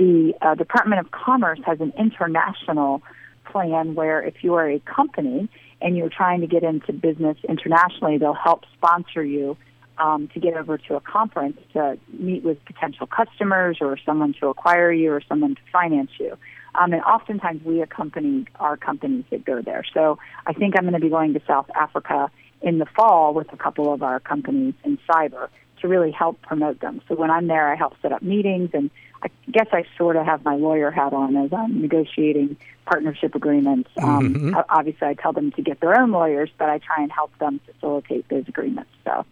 the 0.00 0.32
uh, 0.40 0.54
Department 0.54 0.98
of 0.98 1.10
Commerce 1.10 1.60
has 1.66 1.78
an 1.80 1.92
international 1.98 3.02
plan 3.44 3.94
where 3.94 4.22
if 4.22 4.42
you 4.42 4.54
are 4.54 4.68
a 4.68 4.80
company 4.80 5.46
and 5.82 5.94
you're 5.94 6.08
trying 6.08 6.40
to 6.40 6.46
get 6.46 6.62
into 6.62 6.94
business 6.94 7.36
internationally, 7.46 8.16
they'll 8.16 8.32
help 8.32 8.64
sponsor 8.78 9.22
you 9.22 9.58
um, 9.98 10.28
to 10.32 10.40
get 10.40 10.54
over 10.54 10.78
to 10.78 10.96
a 10.96 11.00
conference 11.00 11.58
to 11.74 11.98
meet 12.18 12.42
with 12.42 12.64
potential 12.64 13.06
customers 13.06 13.76
or 13.82 13.98
someone 14.06 14.34
to 14.40 14.46
acquire 14.46 14.90
you 14.90 15.12
or 15.12 15.20
someone 15.28 15.54
to 15.54 15.60
finance 15.70 16.10
you. 16.18 16.34
Um, 16.74 16.94
and 16.94 17.02
oftentimes 17.02 17.62
we 17.62 17.82
accompany 17.82 18.46
our 18.58 18.78
companies 18.78 19.24
that 19.30 19.44
go 19.44 19.60
there. 19.60 19.84
So 19.92 20.18
I 20.46 20.54
think 20.54 20.76
I'm 20.78 20.84
going 20.84 20.94
to 20.94 21.00
be 21.00 21.10
going 21.10 21.34
to 21.34 21.42
South 21.46 21.68
Africa 21.74 22.30
in 22.62 22.78
the 22.78 22.86
fall 22.86 23.34
with 23.34 23.52
a 23.52 23.56
couple 23.58 23.92
of 23.92 24.02
our 24.02 24.18
companies 24.18 24.72
in 24.82 24.96
cyber 25.06 25.48
to 25.80 25.88
really 25.88 26.10
help 26.10 26.40
promote 26.42 26.80
them. 26.80 27.02
So 27.08 27.14
when 27.16 27.30
I'm 27.30 27.48
there, 27.48 27.70
I 27.70 27.76
help 27.76 27.94
set 28.00 28.12
up 28.12 28.22
meetings, 28.22 28.70
and 28.72 28.90
I 29.22 29.28
guess 29.50 29.66
I 29.72 29.84
sort 29.98 30.16
of 30.16 30.24
have 30.24 30.44
my 30.44 30.54
lawyer 30.56 30.90
hat 30.90 31.12
on 31.12 31.36
as 31.36 31.52
I'm 31.52 31.80
negotiating 31.82 32.56
partnership 32.86 33.34
agreements. 33.34 33.90
Um, 34.02 34.54
o- 34.56 34.64
Obviously, 34.70 35.08
I 35.08 35.14
tell 35.14 35.32
them 35.32 35.52
to 35.52 35.62
get 35.62 35.80
their 35.80 35.98
own 36.00 36.10
lawyers, 36.10 36.50
but 36.58 36.68
I 36.70 36.78
try 36.78 37.02
and 37.02 37.12
help 37.12 37.36
them 37.38 37.60
facilitate 37.66 38.28
those 38.28 38.48
agreements. 38.48 38.90
So. 39.04 39.24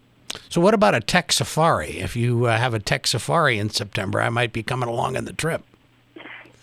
So, 0.50 0.60
what 0.60 0.74
about 0.74 0.94
a 0.94 1.00
tech 1.00 1.32
safari? 1.32 1.98
If 2.00 2.14
you 2.16 2.44
uh, 2.46 2.58
have 2.58 2.74
a 2.74 2.78
tech 2.78 3.06
safari 3.06 3.58
in 3.58 3.70
September, 3.70 4.20
I 4.20 4.28
might 4.28 4.52
be 4.52 4.62
coming 4.62 4.88
along 4.88 5.16
on 5.16 5.24
the 5.24 5.32
trip. 5.32 5.62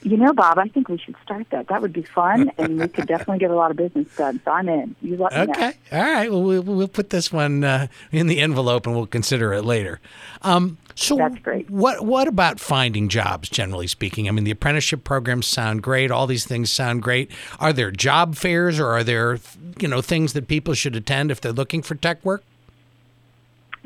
You 0.03 0.17
know, 0.17 0.33
Bob, 0.33 0.59
I 0.59 0.67
think 0.67 0.87
we 0.87 0.99
should 0.99 1.15
start 1.23 1.47
that. 1.49 1.67
That 1.69 1.81
would 1.81 1.91
be 1.93 2.03
fun, 2.03 2.51
and 2.59 2.79
we 2.79 2.87
could 2.87 3.07
definitely 3.07 3.39
get 3.39 3.49
a 3.49 3.55
lot 3.55 3.71
of 3.71 3.77
business 3.77 4.07
done. 4.15 4.39
So 4.45 4.51
I'm 4.51 4.69
in. 4.69 4.95
You 5.01 5.17
let 5.17 5.31
me 5.33 5.37
know. 5.47 5.51
Okay. 5.51 5.73
All 5.91 5.99
right. 6.03 6.31
Well, 6.31 6.43
we'll, 6.43 6.61
we'll 6.61 6.87
put 6.87 7.09
this 7.09 7.33
one 7.33 7.63
uh, 7.63 7.87
in 8.11 8.27
the 8.27 8.39
envelope 8.39 8.85
and 8.85 8.95
we'll 8.95 9.07
consider 9.07 9.51
it 9.53 9.63
later. 9.65 9.99
Um, 10.43 10.77
so, 10.95 11.17
That's 11.17 11.37
great. 11.39 11.69
What 11.69 12.05
What 12.05 12.27
about 12.27 12.59
finding 12.59 13.09
jobs? 13.09 13.49
Generally 13.49 13.87
speaking, 13.87 14.29
I 14.29 14.31
mean, 14.31 14.45
the 14.45 14.51
apprenticeship 14.51 15.03
programs 15.03 15.45
sound 15.45 15.83
great. 15.83 16.09
All 16.09 16.25
these 16.25 16.45
things 16.45 16.71
sound 16.71 17.03
great. 17.03 17.29
Are 17.59 17.73
there 17.73 17.91
job 17.91 18.35
fairs, 18.35 18.79
or 18.79 18.87
are 18.87 19.03
there, 19.03 19.39
you 19.79 19.89
know, 19.89 20.01
things 20.01 20.31
that 20.33 20.47
people 20.47 20.73
should 20.73 20.95
attend 20.95 21.31
if 21.31 21.41
they're 21.41 21.51
looking 21.51 21.81
for 21.81 21.95
tech 21.95 22.23
work? 22.23 22.43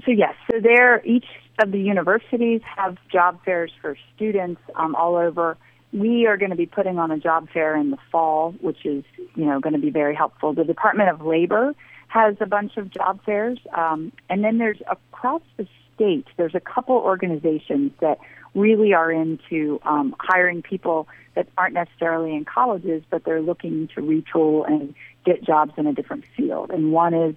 So 0.06 0.12
yes, 0.12 0.36
so 0.50 0.60
there 0.60 1.04
each 1.04 1.26
of 1.58 1.72
the 1.72 1.80
universities 1.80 2.62
have 2.64 2.98
job 3.12 3.44
fairs 3.44 3.72
for 3.82 3.98
students 4.16 4.62
um, 4.76 4.94
all 4.94 5.16
over. 5.16 5.58
We 5.92 6.28
are 6.28 6.38
going 6.38 6.52
to 6.52 6.56
be 6.56 6.68
putting 6.68 7.00
on 7.00 7.10
a 7.10 7.18
job 7.18 7.50
fair 7.52 7.76
in 7.76 7.90
the 7.90 7.98
fall, 8.12 8.52
which 8.62 8.86
is 8.86 9.04
you 9.36 9.46
know 9.46 9.60
going 9.60 9.74
to 9.74 9.80
be 9.80 9.90
very 9.90 10.14
helpful. 10.14 10.54
The 10.54 10.64
Department 10.64 11.10
of 11.10 11.26
Labor 11.26 11.74
has 12.10 12.36
a 12.40 12.46
bunch 12.46 12.78
of 12.78 12.92
job 12.92 13.24
fairs, 13.26 13.58
um, 13.76 14.12
and 14.30 14.44
then 14.44 14.60
there's 14.60 14.82
across 14.88 15.42
the 15.58 15.68
state. 16.00 16.26
There's 16.38 16.56
a 16.56 16.60
couple 16.60 16.96
organizations 16.96 17.92
that 18.00 18.20
really 18.56 18.94
are 18.94 19.12
into 19.12 19.80
um, 19.84 20.16
hiring 20.18 20.62
people 20.62 21.08
that 21.36 21.48
aren't 21.58 21.74
necessarily 21.74 22.34
in 22.34 22.46
colleges, 22.46 23.04
but 23.10 23.24
they're 23.26 23.42
looking 23.42 23.90
to 23.96 24.02
retool 24.02 24.66
and 24.66 24.96
get 25.26 25.44
jobs 25.44 25.74
in 25.78 25.86
a 25.86 25.94
different 25.94 26.24
field. 26.36 26.72
And 26.72 26.92
one 26.92 27.14
is 27.14 27.36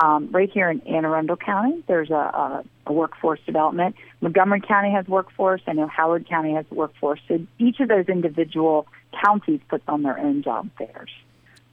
um, 0.00 0.28
right 0.30 0.50
here 0.50 0.70
in 0.70 0.80
Anne 0.82 1.04
Arundel 1.04 1.36
County, 1.36 1.82
there's 1.86 2.10
a, 2.10 2.14
a, 2.14 2.64
a 2.86 2.92
workforce 2.92 3.40
development. 3.46 3.96
Montgomery 4.20 4.60
County 4.60 4.90
has 4.92 5.06
workforce. 5.06 5.60
I 5.66 5.72
know 5.72 5.86
Howard 5.86 6.28
County 6.28 6.54
has 6.54 6.66
workforce. 6.70 7.20
So 7.28 7.46
each 7.58 7.80
of 7.80 7.88
those 7.88 8.06
individual 8.08 8.86
counties 9.22 9.60
puts 9.68 9.84
on 9.86 10.02
their 10.02 10.18
own 10.18 10.42
job 10.42 10.70
fairs. 10.78 11.10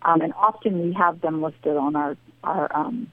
Um, 0.03 0.21
and 0.21 0.33
often 0.33 0.81
we 0.81 0.93
have 0.93 1.21
them 1.21 1.41
listed 1.41 1.77
on 1.77 1.95
our, 1.95 2.17
our 2.43 2.75
um, 2.75 3.11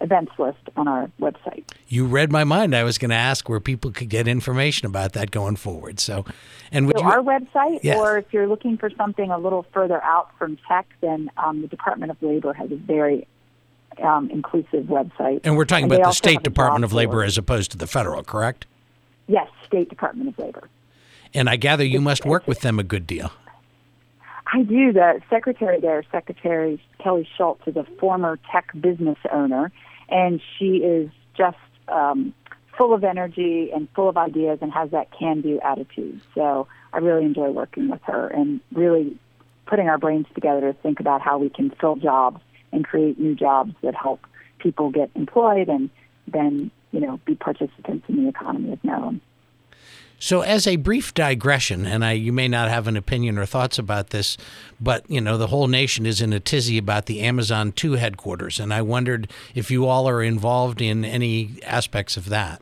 events 0.00 0.32
list 0.38 0.58
on 0.76 0.86
our 0.88 1.10
website. 1.20 1.64
You 1.88 2.06
read 2.06 2.30
my 2.30 2.44
mind. 2.44 2.74
I 2.74 2.84
was 2.84 2.98
going 2.98 3.10
to 3.10 3.16
ask 3.16 3.48
where 3.48 3.60
people 3.60 3.90
could 3.90 4.08
get 4.08 4.28
information 4.28 4.86
about 4.86 5.12
that 5.14 5.30
going 5.30 5.56
forward. 5.56 5.98
So, 6.00 6.24
and 6.72 6.86
would 6.86 6.98
So 6.98 7.04
you? 7.04 7.10
our 7.10 7.20
website, 7.20 7.80
Yes. 7.82 7.98
or 7.98 8.18
if 8.18 8.26
you're 8.32 8.46
looking 8.46 8.76
for 8.76 8.90
something 8.90 9.30
a 9.30 9.38
little 9.38 9.66
further 9.72 10.02
out 10.02 10.30
from 10.38 10.58
tech, 10.68 10.86
then 11.00 11.30
um, 11.36 11.62
the 11.62 11.68
Department 11.68 12.10
of 12.10 12.22
Labor 12.22 12.52
has 12.52 12.70
a 12.70 12.76
very 12.76 13.26
um, 14.02 14.30
inclusive 14.30 14.84
website. 14.84 15.40
and 15.44 15.56
we're 15.56 15.64
talking 15.64 15.84
And 15.84 15.92
about 15.94 16.08
the 16.10 16.12
State 16.14 16.42
Department 16.42 16.84
of 16.84 16.92
Labor 16.92 17.24
as 17.24 17.36
opposed 17.36 17.70
to 17.72 17.76
the 17.76 17.86
federal, 17.86 18.22
correct? 18.22 18.66
Yes, 19.26 19.48
State 19.66 19.88
Department 19.88 20.28
of 20.28 20.38
Labor. 20.38 20.68
And 21.34 21.50
I 21.50 21.56
gather 21.56 21.84
you 21.84 22.00
must 22.00 22.24
work 22.24 22.46
with 22.46 22.60
them 22.60 22.78
a 22.78 22.82
good 22.84 23.06
deal. 23.06 23.32
I 24.50 24.62
do. 24.62 24.92
The 24.94 25.20
secretary 25.28 25.78
there, 25.80 26.02
Secretary 26.10 26.82
Kelly 27.02 27.28
Schultz, 27.36 27.60
is 27.66 27.76
a 27.76 27.84
former 28.00 28.38
tech 28.50 28.70
business 28.80 29.18
owner, 29.30 29.70
and 30.08 30.40
she 30.58 30.76
is 30.78 31.10
just 31.36 31.56
um, 31.88 32.34
full 32.76 32.94
of 32.94 33.04
energy 33.04 33.70
and 33.74 33.88
full 33.94 34.08
of 34.08 34.16
ideas 34.16 34.58
and 34.62 34.72
has 34.72 34.90
that 34.90 35.08
can-do 35.18 35.60
attitude. 35.60 36.20
So 36.34 36.68
I 36.92 36.98
really 36.98 37.24
enjoy 37.24 37.50
working 37.50 37.88
with 37.90 38.00
her 38.04 38.28
and 38.28 38.60
really 38.72 39.18
putting 39.66 39.88
our 39.88 39.98
brains 39.98 40.26
together 40.34 40.60
to 40.60 40.72
think 40.72 41.00
about 41.00 41.20
how 41.20 41.38
we 41.38 41.50
can 41.50 41.70
fill 41.80 41.96
jobs 41.96 42.40
and 42.72 42.84
create 42.84 43.18
new 43.18 43.34
jobs 43.34 43.74
that 43.82 43.94
help 43.94 44.20
people 44.58 44.90
get 44.90 45.10
employed 45.14 45.68
and 45.68 45.90
then 46.26 46.70
you 46.92 47.00
know 47.00 47.20
be 47.24 47.34
participants 47.34 48.04
in 48.08 48.24
the 48.24 48.28
economy 48.28 48.72
of 48.72 48.82
Maryland. 48.82 49.20
So, 50.20 50.40
as 50.40 50.66
a 50.66 50.76
brief 50.76 51.14
digression, 51.14 51.86
and 51.86 52.04
I, 52.04 52.12
you 52.12 52.32
may 52.32 52.48
not 52.48 52.68
have 52.68 52.88
an 52.88 52.96
opinion 52.96 53.38
or 53.38 53.46
thoughts 53.46 53.78
about 53.78 54.10
this, 54.10 54.36
but 54.80 55.08
you 55.08 55.20
know 55.20 55.38
the 55.38 55.46
whole 55.46 55.68
nation 55.68 56.06
is 56.06 56.20
in 56.20 56.32
a 56.32 56.40
tizzy 56.40 56.76
about 56.76 57.06
the 57.06 57.20
Amazon 57.20 57.70
two 57.70 57.92
headquarters, 57.92 58.58
and 58.58 58.74
I 58.74 58.82
wondered 58.82 59.30
if 59.54 59.70
you 59.70 59.86
all 59.86 60.08
are 60.08 60.22
involved 60.22 60.80
in 60.82 61.04
any 61.04 61.60
aspects 61.64 62.16
of 62.16 62.28
that. 62.30 62.60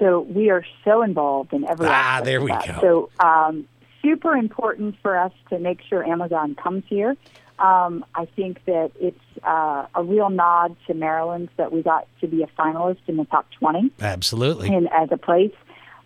So 0.00 0.20
we 0.20 0.50
are 0.50 0.64
so 0.84 1.02
involved 1.02 1.52
in 1.52 1.64
every. 1.64 1.86
Ah, 1.88 2.20
there 2.24 2.40
we 2.40 2.50
go. 2.50 2.78
So 2.80 3.10
um, 3.24 3.68
super 4.02 4.34
important 4.34 4.96
for 5.02 5.16
us 5.16 5.32
to 5.50 5.58
make 5.60 5.82
sure 5.82 6.04
Amazon 6.04 6.56
comes 6.56 6.82
here. 6.88 7.16
Um, 7.60 8.04
I 8.14 8.24
think 8.24 8.64
that 8.64 8.92
it's 8.98 9.18
uh, 9.44 9.86
a 9.94 10.02
real 10.02 10.30
nod 10.30 10.76
to 10.86 10.94
Maryland 10.94 11.50
that 11.56 11.72
we 11.72 11.82
got 11.82 12.08
to 12.20 12.26
be 12.26 12.42
a 12.42 12.46
finalist 12.46 13.00
in 13.06 13.16
the 13.16 13.24
top 13.26 13.46
20. 13.58 13.90
Absolutely. 14.00 14.74
And 14.74 14.88
as 14.92 15.10
a 15.12 15.18
place. 15.18 15.52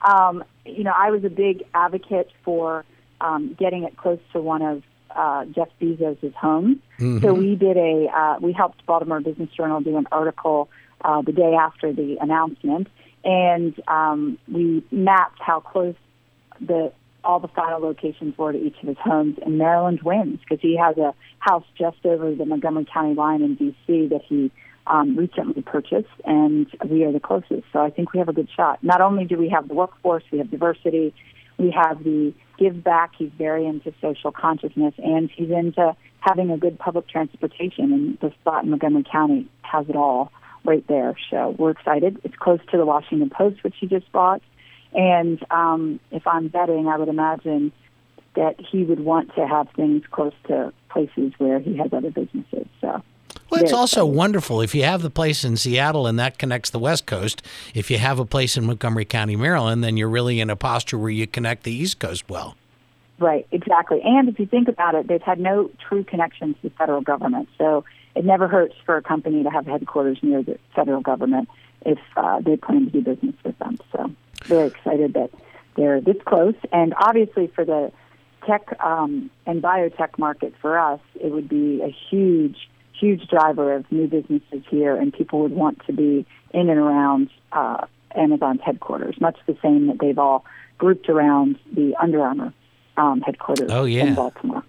Um, 0.02 0.44
you 0.66 0.84
know, 0.84 0.92
I 0.94 1.10
was 1.10 1.24
a 1.24 1.30
big 1.30 1.64
advocate 1.72 2.30
for 2.44 2.84
um, 3.20 3.54
getting 3.58 3.84
it 3.84 3.96
close 3.96 4.18
to 4.32 4.40
one 4.40 4.62
of 4.62 4.82
uh, 5.14 5.44
Jeff 5.46 5.68
Bezos' 5.80 6.34
homes. 6.34 6.78
Mm-hmm. 6.98 7.24
So 7.24 7.32
we 7.32 7.54
did 7.54 7.76
a, 7.76 8.08
uh, 8.14 8.36
we 8.40 8.52
helped 8.52 8.84
Baltimore 8.84 9.20
Business 9.20 9.48
Journal 9.56 9.80
do 9.80 9.96
an 9.96 10.06
article 10.12 10.68
uh, 11.00 11.22
the 11.22 11.32
day 11.32 11.54
after 11.54 11.92
the 11.92 12.18
announcement 12.20 12.88
and 13.24 13.80
um, 13.88 14.38
we 14.50 14.84
mapped 14.90 15.40
how 15.40 15.60
close 15.60 15.94
the 16.60 16.92
all 17.24 17.40
the 17.40 17.48
final 17.48 17.80
locations 17.80 18.36
were 18.36 18.52
to 18.52 18.58
each 18.58 18.76
of 18.82 18.88
his 18.88 18.98
homes. 18.98 19.38
And 19.44 19.58
Maryland 19.58 20.00
wins 20.02 20.40
because 20.40 20.60
he 20.60 20.76
has 20.76 20.96
a 20.98 21.14
house 21.38 21.64
just 21.78 22.04
over 22.04 22.34
the 22.34 22.44
Montgomery 22.44 22.86
County 22.92 23.14
line 23.14 23.42
in 23.42 23.54
D.C. 23.54 24.08
that 24.08 24.22
he 24.28 24.50
um, 24.86 25.16
recently 25.16 25.62
purchased, 25.62 26.08
and 26.24 26.66
we 26.88 27.04
are 27.04 27.12
the 27.12 27.20
closest. 27.20 27.64
So 27.72 27.80
I 27.80 27.90
think 27.90 28.12
we 28.12 28.18
have 28.18 28.28
a 28.28 28.32
good 28.32 28.48
shot. 28.54 28.82
Not 28.82 29.00
only 29.00 29.24
do 29.24 29.36
we 29.38 29.48
have 29.48 29.68
the 29.68 29.74
workforce, 29.74 30.24
we 30.30 30.38
have 30.38 30.50
diversity, 30.50 31.14
we 31.58 31.70
have 31.70 32.04
the 32.04 32.34
give 32.58 32.84
back. 32.84 33.12
He's 33.16 33.30
very 33.36 33.66
into 33.66 33.92
social 34.00 34.30
consciousness, 34.30 34.94
and 34.98 35.30
he's 35.30 35.50
into 35.50 35.96
having 36.20 36.50
a 36.50 36.58
good 36.58 36.78
public 36.78 37.08
transportation. 37.08 37.92
And 37.92 38.18
the 38.20 38.30
spot 38.40 38.64
in 38.64 38.70
Montgomery 38.70 39.04
County 39.10 39.48
has 39.62 39.88
it 39.88 39.96
all 39.96 40.30
right 40.64 40.86
there. 40.86 41.14
So 41.30 41.54
we're 41.58 41.70
excited. 41.70 42.20
It's 42.24 42.36
close 42.36 42.60
to 42.70 42.76
the 42.76 42.86
Washington 42.86 43.30
Post, 43.30 43.64
which 43.64 43.74
he 43.80 43.86
just 43.86 44.10
bought. 44.12 44.42
And 44.94 45.44
um, 45.50 46.00
if 46.10 46.26
I'm 46.26 46.48
betting, 46.48 46.88
I 46.88 46.96
would 46.96 47.08
imagine 47.08 47.72
that 48.36 48.56
he 48.60 48.84
would 48.84 49.00
want 49.00 49.34
to 49.34 49.46
have 49.46 49.68
things 49.76 50.02
close 50.10 50.34
to 50.48 50.72
places 50.88 51.32
where 51.38 51.58
he 51.58 51.76
has 51.76 51.92
other 51.92 52.10
businesses. 52.10 52.66
So. 52.80 53.02
Well, 53.50 53.62
it's 53.62 53.72
also 53.72 54.04
wonderful 54.04 54.60
if 54.60 54.74
you 54.74 54.84
have 54.84 55.02
the 55.02 55.10
place 55.10 55.44
in 55.44 55.56
Seattle 55.56 56.06
and 56.06 56.18
that 56.18 56.38
connects 56.38 56.70
the 56.70 56.78
West 56.78 57.06
Coast. 57.06 57.42
If 57.74 57.90
you 57.90 57.98
have 57.98 58.18
a 58.18 58.24
place 58.24 58.56
in 58.56 58.66
Montgomery 58.66 59.04
County, 59.04 59.36
Maryland, 59.36 59.84
then 59.84 59.96
you're 59.96 60.08
really 60.08 60.40
in 60.40 60.50
a 60.50 60.56
posture 60.56 60.98
where 60.98 61.10
you 61.10 61.26
connect 61.26 61.62
the 61.62 61.72
East 61.72 62.00
Coast 62.00 62.28
well. 62.28 62.56
Right, 63.18 63.46
exactly. 63.52 64.00
And 64.02 64.28
if 64.28 64.40
you 64.40 64.46
think 64.46 64.66
about 64.66 64.96
it, 64.96 65.06
they've 65.06 65.22
had 65.22 65.38
no 65.38 65.70
true 65.88 66.02
connections 66.02 66.56
to 66.62 66.68
the 66.68 66.74
federal 66.74 67.00
government. 67.00 67.48
So 67.58 67.84
it 68.16 68.24
never 68.24 68.48
hurts 68.48 68.74
for 68.84 68.96
a 68.96 69.02
company 69.02 69.44
to 69.44 69.50
have 69.50 69.66
headquarters 69.66 70.18
near 70.22 70.42
the 70.42 70.58
federal 70.74 71.00
government 71.00 71.48
if 71.86 71.98
uh, 72.16 72.40
they 72.40 72.56
plan 72.56 72.86
to 72.86 72.90
do 72.90 73.02
business 73.02 73.34
with 73.44 73.56
them. 73.58 73.78
So 73.92 74.10
very 74.44 74.68
excited 74.68 75.14
that 75.14 75.30
they're 75.76 76.00
this 76.00 76.16
close. 76.24 76.54
And 76.72 76.94
obviously 76.98 77.48
for 77.48 77.64
the 77.64 77.92
tech 78.46 78.78
um, 78.82 79.30
and 79.46 79.62
biotech 79.62 80.18
market 80.18 80.54
for 80.60 80.78
us, 80.78 81.00
it 81.20 81.32
would 81.32 81.48
be 81.48 81.82
a 81.82 81.94
huge, 82.10 82.68
huge 82.98 83.28
driver 83.28 83.74
of 83.74 83.90
new 83.90 84.06
businesses 84.06 84.62
here, 84.68 84.96
and 84.96 85.12
people 85.12 85.40
would 85.40 85.52
want 85.52 85.84
to 85.86 85.92
be 85.92 86.26
in 86.52 86.68
and 86.68 86.78
around 86.78 87.30
uh, 87.52 87.86
Amazon's 88.14 88.60
headquarters, 88.62 89.20
much 89.20 89.38
the 89.46 89.56
same 89.62 89.88
that 89.88 89.98
they've 90.00 90.18
all 90.18 90.44
grouped 90.78 91.08
around 91.08 91.58
the 91.72 91.94
Under 92.00 92.22
Armour 92.22 92.52
um, 92.96 93.20
headquarters 93.20 93.70
oh, 93.72 93.84
yeah. 93.84 94.04
in 94.04 94.14
Baltimore. 94.14 94.62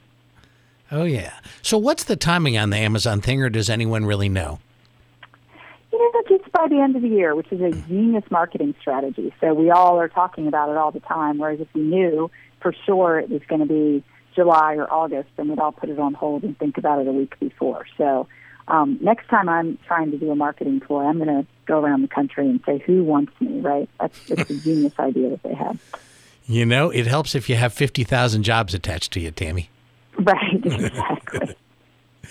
Oh, 0.91 1.03
yeah. 1.03 1.33
So, 1.61 1.77
what's 1.77 2.03
the 2.03 2.15
timing 2.15 2.57
on 2.57 2.69
the 2.69 2.77
Amazon 2.77 3.21
thing, 3.21 3.41
or 3.41 3.49
does 3.49 3.69
anyone 3.69 4.05
really 4.05 4.29
know? 4.29 4.59
You 5.95 6.11
know, 6.13 6.37
just 6.37 6.51
by 6.51 6.67
the 6.67 6.81
end 6.81 6.97
of 6.97 7.03
the 7.03 7.07
year, 7.07 7.35
which 7.35 7.49
is 7.53 7.61
a 7.61 7.71
genius 7.87 8.25
marketing 8.29 8.75
strategy. 8.81 9.33
So, 9.39 9.53
we 9.53 9.71
all 9.71 9.97
are 9.97 10.09
talking 10.09 10.47
about 10.47 10.69
it 10.69 10.75
all 10.75 10.91
the 10.91 10.99
time. 10.99 11.37
Whereas, 11.37 11.61
if 11.61 11.69
we 11.73 11.81
knew 11.81 12.29
for 12.61 12.73
sure 12.85 13.17
it 13.17 13.29
was 13.29 13.41
going 13.47 13.61
to 13.61 13.67
be 13.67 14.03
July 14.35 14.75
or 14.75 14.91
August, 14.91 15.29
then 15.37 15.47
we'd 15.47 15.59
all 15.59 15.71
put 15.71 15.89
it 15.89 15.97
on 15.97 16.13
hold 16.13 16.43
and 16.43 16.59
think 16.59 16.77
about 16.77 16.99
it 16.99 17.07
a 17.07 17.13
week 17.13 17.39
before. 17.39 17.85
So, 17.97 18.27
um, 18.67 18.97
next 18.99 19.29
time 19.29 19.47
I'm 19.47 19.77
trying 19.87 20.11
to 20.11 20.17
do 20.17 20.31
a 20.31 20.35
marketing 20.35 20.81
tour, 20.85 21.05
I'm 21.05 21.17
going 21.17 21.29
to 21.29 21.47
go 21.65 21.79
around 21.79 22.01
the 22.01 22.09
country 22.09 22.49
and 22.49 22.59
say, 22.65 22.79
"Who 22.79 23.05
wants 23.05 23.31
me?" 23.39 23.61
Right? 23.61 23.89
That's 23.97 24.19
just 24.25 24.49
a 24.49 24.61
genius 24.61 24.99
idea 24.99 25.29
that 25.29 25.43
they 25.43 25.53
have. 25.53 25.79
You 26.45 26.65
know, 26.65 26.89
it 26.89 27.07
helps 27.07 27.35
if 27.35 27.47
you 27.47 27.55
have 27.55 27.73
fifty 27.73 28.03
thousand 28.03 28.43
jobs 28.43 28.73
attached 28.73 29.13
to 29.13 29.21
you, 29.21 29.31
Tami. 29.31 29.67
Right, 30.19 30.55
exactly. 30.65 31.55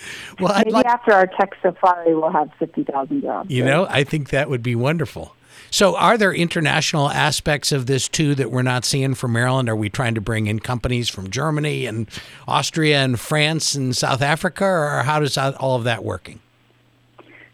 well, 0.39 0.51
I'd 0.53 0.65
maybe 0.65 0.71
like, 0.71 0.85
after 0.85 1.11
our 1.11 1.27
tech 1.27 1.53
safari, 1.61 2.15
we'll 2.15 2.31
have 2.31 2.49
fifty 2.59 2.83
thousand 2.83 3.21
jobs. 3.21 3.49
You 3.49 3.63
know, 3.63 3.87
I 3.89 4.03
think 4.03 4.29
that 4.29 4.49
would 4.49 4.63
be 4.63 4.75
wonderful. 4.75 5.35
So, 5.71 5.97
are 5.97 6.17
there 6.17 6.33
international 6.33 7.09
aspects 7.09 7.71
of 7.71 7.85
this 7.85 8.07
too 8.07 8.35
that 8.35 8.51
we're 8.51 8.61
not 8.61 8.85
seeing 8.85 9.13
from 9.13 9.33
Maryland? 9.33 9.67
Are 9.67 9.75
we 9.75 9.89
trying 9.89 10.15
to 10.15 10.21
bring 10.21 10.47
in 10.47 10.59
companies 10.59 11.09
from 11.09 11.29
Germany 11.29 11.85
and 11.85 12.07
Austria 12.47 13.03
and 13.03 13.19
France 13.19 13.75
and 13.75 13.95
South 13.95 14.21
Africa, 14.21 14.65
or 14.65 15.03
how 15.03 15.19
does 15.19 15.37
all 15.37 15.75
of 15.75 15.83
that 15.83 16.03
working? 16.03 16.39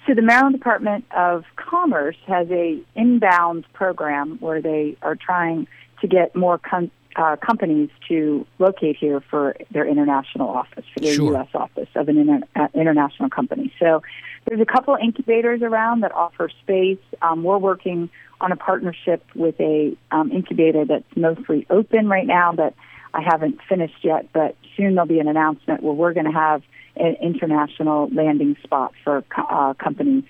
So, 0.08 0.14
the 0.14 0.22
Maryland 0.22 0.56
Department 0.56 1.06
of 1.16 1.46
Commerce 1.56 2.18
has 2.28 2.48
a 2.52 2.80
inbound 2.96 3.66
program 3.74 4.38
where 4.40 4.62
they 4.62 4.98
are 5.02 5.16
trying 5.16 5.68
to 6.02 6.08
get 6.08 6.36
more 6.36 6.58
con- 6.58 6.92
uh, 7.16 7.36
companies 7.36 7.90
to 8.08 8.46
locate 8.60 8.98
here 8.98 9.22
for 9.30 9.56
their 9.72 9.86
international 9.88 10.50
office, 10.50 10.86
for 10.94 11.00
their 11.00 11.14
sure. 11.14 11.34
U.S. 11.34 11.50
office 11.54 11.90
of 11.96 12.10
an 12.10 12.18
inter- 12.18 12.48
uh, 12.56 12.68
international 12.74 13.30
company. 13.30 13.74
So 13.80 14.02
there's 14.48 14.62
a 14.62 14.66
couple 14.66 14.96
of 14.96 15.02
incubators 15.02 15.62
around 15.62 16.02
that 16.02 16.14
offer 16.14 16.50
space. 16.62 17.00
Um, 17.22 17.44
we're 17.44 17.58
working 17.58 18.10
on 18.40 18.52
a 18.52 18.56
partnership 18.56 19.24
with 19.36 19.60
a 19.60 19.96
um, 20.12 20.32
incubator 20.32 20.86
that's 20.86 21.16
mostly 21.16 21.68
open 21.70 22.08
right 22.08 22.26
now, 22.26 22.54
but 22.54 22.74
I 23.14 23.22
haven't 23.22 23.60
finished 23.68 24.04
yet. 24.04 24.28
But 24.34 24.56
soon 24.76 24.96
there'll 24.96 25.08
be 25.08 25.20
an 25.20 25.28
announcement 25.28 25.84
where 25.84 25.94
we're 25.94 26.14
going 26.14 26.26
to 26.26 26.32
have 26.32 26.64
an 26.96 27.16
international 27.22 28.10
landing 28.10 28.58
spot 28.64 28.94
for 29.04 29.24
uh, 29.38 29.74
companies 29.76 30.24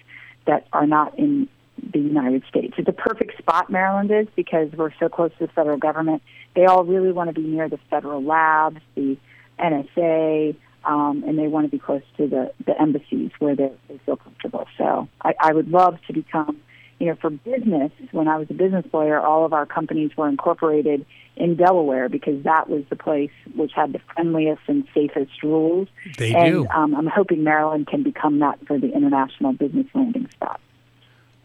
that 0.45 0.67
are 0.73 0.87
not 0.87 1.17
in 1.17 1.47
the 1.93 1.99
United 1.99 2.43
States. 2.47 2.73
It's 2.77 2.87
a 2.87 2.93
perfect 2.93 3.37
spot, 3.37 3.69
Maryland 3.69 4.11
is, 4.11 4.27
because 4.35 4.71
we're 4.73 4.93
so 4.99 5.09
close 5.09 5.31
to 5.39 5.47
the 5.47 5.53
federal 5.53 5.77
government. 5.77 6.21
They 6.55 6.65
all 6.65 6.83
really 6.83 7.11
want 7.11 7.33
to 7.33 7.33
be 7.33 7.47
near 7.47 7.69
the 7.69 7.79
federal 7.89 8.23
labs, 8.23 8.81
the 8.95 9.17
NSA, 9.59 10.55
um, 10.83 11.23
and 11.27 11.37
they 11.37 11.47
want 11.47 11.65
to 11.65 11.71
be 11.71 11.79
close 11.79 12.03
to 12.17 12.27
the, 12.27 12.53
the 12.65 12.79
embassies 12.79 13.31
where 13.39 13.55
they, 13.55 13.71
they 13.87 13.99
feel 14.05 14.17
comfortable. 14.17 14.67
So 14.77 15.07
I, 15.21 15.33
I 15.39 15.53
would 15.53 15.69
love 15.69 15.97
to 16.07 16.13
become, 16.13 16.57
you 16.99 17.07
know, 17.07 17.15
for 17.15 17.29
business, 17.29 17.91
when 18.11 18.27
I 18.27 18.37
was 18.37 18.47
a 18.49 18.53
business 18.53 18.85
lawyer, 18.91 19.19
all 19.19 19.45
of 19.45 19.53
our 19.53 19.65
companies 19.65 20.11
were 20.17 20.27
incorporated 20.27 21.05
in 21.35 21.55
Delaware 21.55 22.09
because 22.09 22.43
that 22.43 22.69
was 22.69 22.83
the 22.89 22.95
place 22.95 23.31
which 23.55 23.71
had 23.75 23.93
the 23.93 23.99
friendliest 24.13 24.61
and 24.67 24.85
safest 24.93 25.43
rules. 25.43 25.87
They 26.17 26.33
and, 26.33 26.51
do. 26.51 26.67
Um, 26.67 26.95
I'm 26.95 27.07
hoping 27.07 27.43
Maryland 27.43 27.87
can 27.87 28.03
become 28.03 28.39
that 28.39 28.59
for 28.67 28.79
the 28.79 28.91
international 28.91 29.53
business 29.53 29.87
landing 29.93 30.29
spot. 30.31 30.59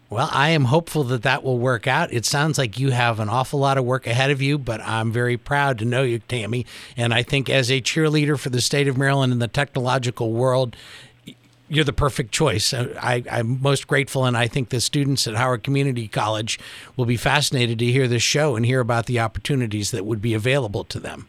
Well, 0.09 0.29
I 0.31 0.49
am 0.49 0.65
hopeful 0.65 1.03
that 1.05 1.23
that 1.23 1.43
will 1.43 1.59
work 1.59 1.85
out. 1.85 2.13
It 2.13 2.25
sounds 2.25 2.57
like 2.57 2.79
you 2.79 2.91
have 2.91 3.19
an 3.19 3.27
awful 3.27 3.59
lot 3.59 3.77
of 3.77 3.83
work 3.83 4.07
ahead 4.07 4.31
of 4.31 4.41
you, 4.41 4.57
but 4.57 4.79
I'm 4.81 5.11
very 5.11 5.35
proud 5.35 5.79
to 5.79 5.85
know 5.85 6.03
you, 6.03 6.19
Tami. 6.19 6.65
And 6.95 7.13
I 7.13 7.23
think 7.23 7.49
as 7.49 7.69
a 7.69 7.81
cheerleader 7.81 8.39
for 8.39 8.49
the 8.49 8.61
state 8.61 8.87
of 8.87 8.97
Maryland 8.97 9.33
in 9.33 9.39
the 9.39 9.49
technological 9.49 10.31
world, 10.31 10.77
you're 11.67 11.83
the 11.83 11.91
perfect 11.91 12.31
choice. 12.31 12.73
I, 12.73 13.23
am 13.27 13.61
most 13.61 13.87
grateful, 13.87 14.23
and 14.23 14.37
I 14.37 14.47
think 14.47 14.69
the 14.69 14.79
students 14.79 15.27
at 15.27 15.35
Howard 15.35 15.63
Community 15.63 16.07
College 16.07 16.57
will 16.95 17.05
be 17.05 17.17
fascinated 17.17 17.77
to 17.79 17.85
hear 17.85 18.07
this 18.07 18.23
show 18.23 18.55
and 18.55 18.65
hear 18.65 18.79
about 18.79 19.07
the 19.07 19.19
opportunities 19.19 19.91
that 19.91 20.05
would 20.05 20.21
be 20.21 20.33
available 20.33 20.85
to 20.85 20.99
them. 21.01 21.27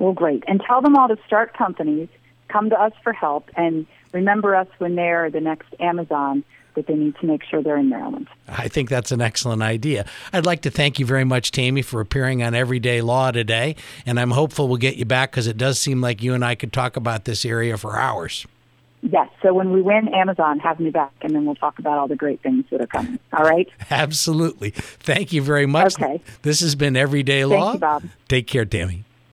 Well, 0.00 0.12
great. 0.12 0.42
And 0.48 0.60
tell 0.60 0.80
them 0.80 0.96
all 0.96 1.06
to 1.06 1.18
start 1.26 1.56
companies, 1.56 2.08
come 2.48 2.70
to 2.70 2.80
us 2.80 2.92
for 3.04 3.12
help, 3.12 3.48
and 3.56 3.86
remember 4.12 4.56
us 4.56 4.68
when 4.78 4.96
they're 4.96 5.30
the 5.30 5.40
next 5.40 5.68
Amazon 5.78 6.42
that 6.78 6.86
they 6.86 6.94
need 6.94 7.16
to 7.16 7.26
make 7.26 7.42
sure 7.44 7.60
they're 7.60 7.76
in 7.76 7.88
Maryland. 7.88 8.28
I 8.46 8.68
think 8.68 8.88
that's 8.88 9.10
an 9.10 9.20
excellent 9.20 9.62
idea. 9.62 10.06
I'd 10.32 10.46
like 10.46 10.62
to 10.62 10.70
thank 10.70 11.00
you 11.00 11.04
very 11.04 11.24
much, 11.24 11.50
Tami, 11.50 11.84
for 11.84 12.00
appearing 12.00 12.42
on 12.42 12.54
Everyday 12.54 13.00
Law 13.00 13.32
today, 13.32 13.74
and 14.06 14.18
I'm 14.20 14.30
hopeful 14.30 14.68
we'll 14.68 14.76
get 14.76 14.96
you 14.96 15.04
back 15.04 15.32
because 15.32 15.48
it 15.48 15.56
does 15.56 15.78
seem 15.78 16.00
like 16.00 16.22
you 16.22 16.34
and 16.34 16.44
I 16.44 16.54
could 16.54 16.72
talk 16.72 16.96
about 16.96 17.24
this 17.24 17.44
area 17.44 17.76
for 17.76 17.98
hours. 17.98 18.46
Yes. 19.02 19.28
So 19.42 19.52
when 19.54 19.72
we 19.72 19.82
win 19.82 20.08
Amazon, 20.08 20.58
have 20.60 20.80
me 20.80 20.90
back, 20.90 21.12
and 21.22 21.34
then 21.34 21.44
we'll 21.44 21.54
talk 21.54 21.78
about 21.78 21.98
all 21.98 22.08
the 22.08 22.16
great 22.16 22.40
things 22.40 22.64
that 22.70 22.80
are 22.80 22.86
coming. 22.86 23.18
All 23.32 23.44
right. 23.44 23.68
Absolutely. 23.90 24.70
Thank 24.70 25.32
you 25.32 25.42
very 25.42 25.66
much. 25.66 26.00
Okay. 26.00 26.20
This 26.42 26.60
has 26.60 26.74
been 26.74 26.96
Everyday 26.96 27.44
Law. 27.44 27.72
Thank 27.72 27.74
you, 27.74 27.80
Bob. 27.80 28.04
Take 28.28 28.46
care, 28.46 28.64
Tami. 28.64 29.04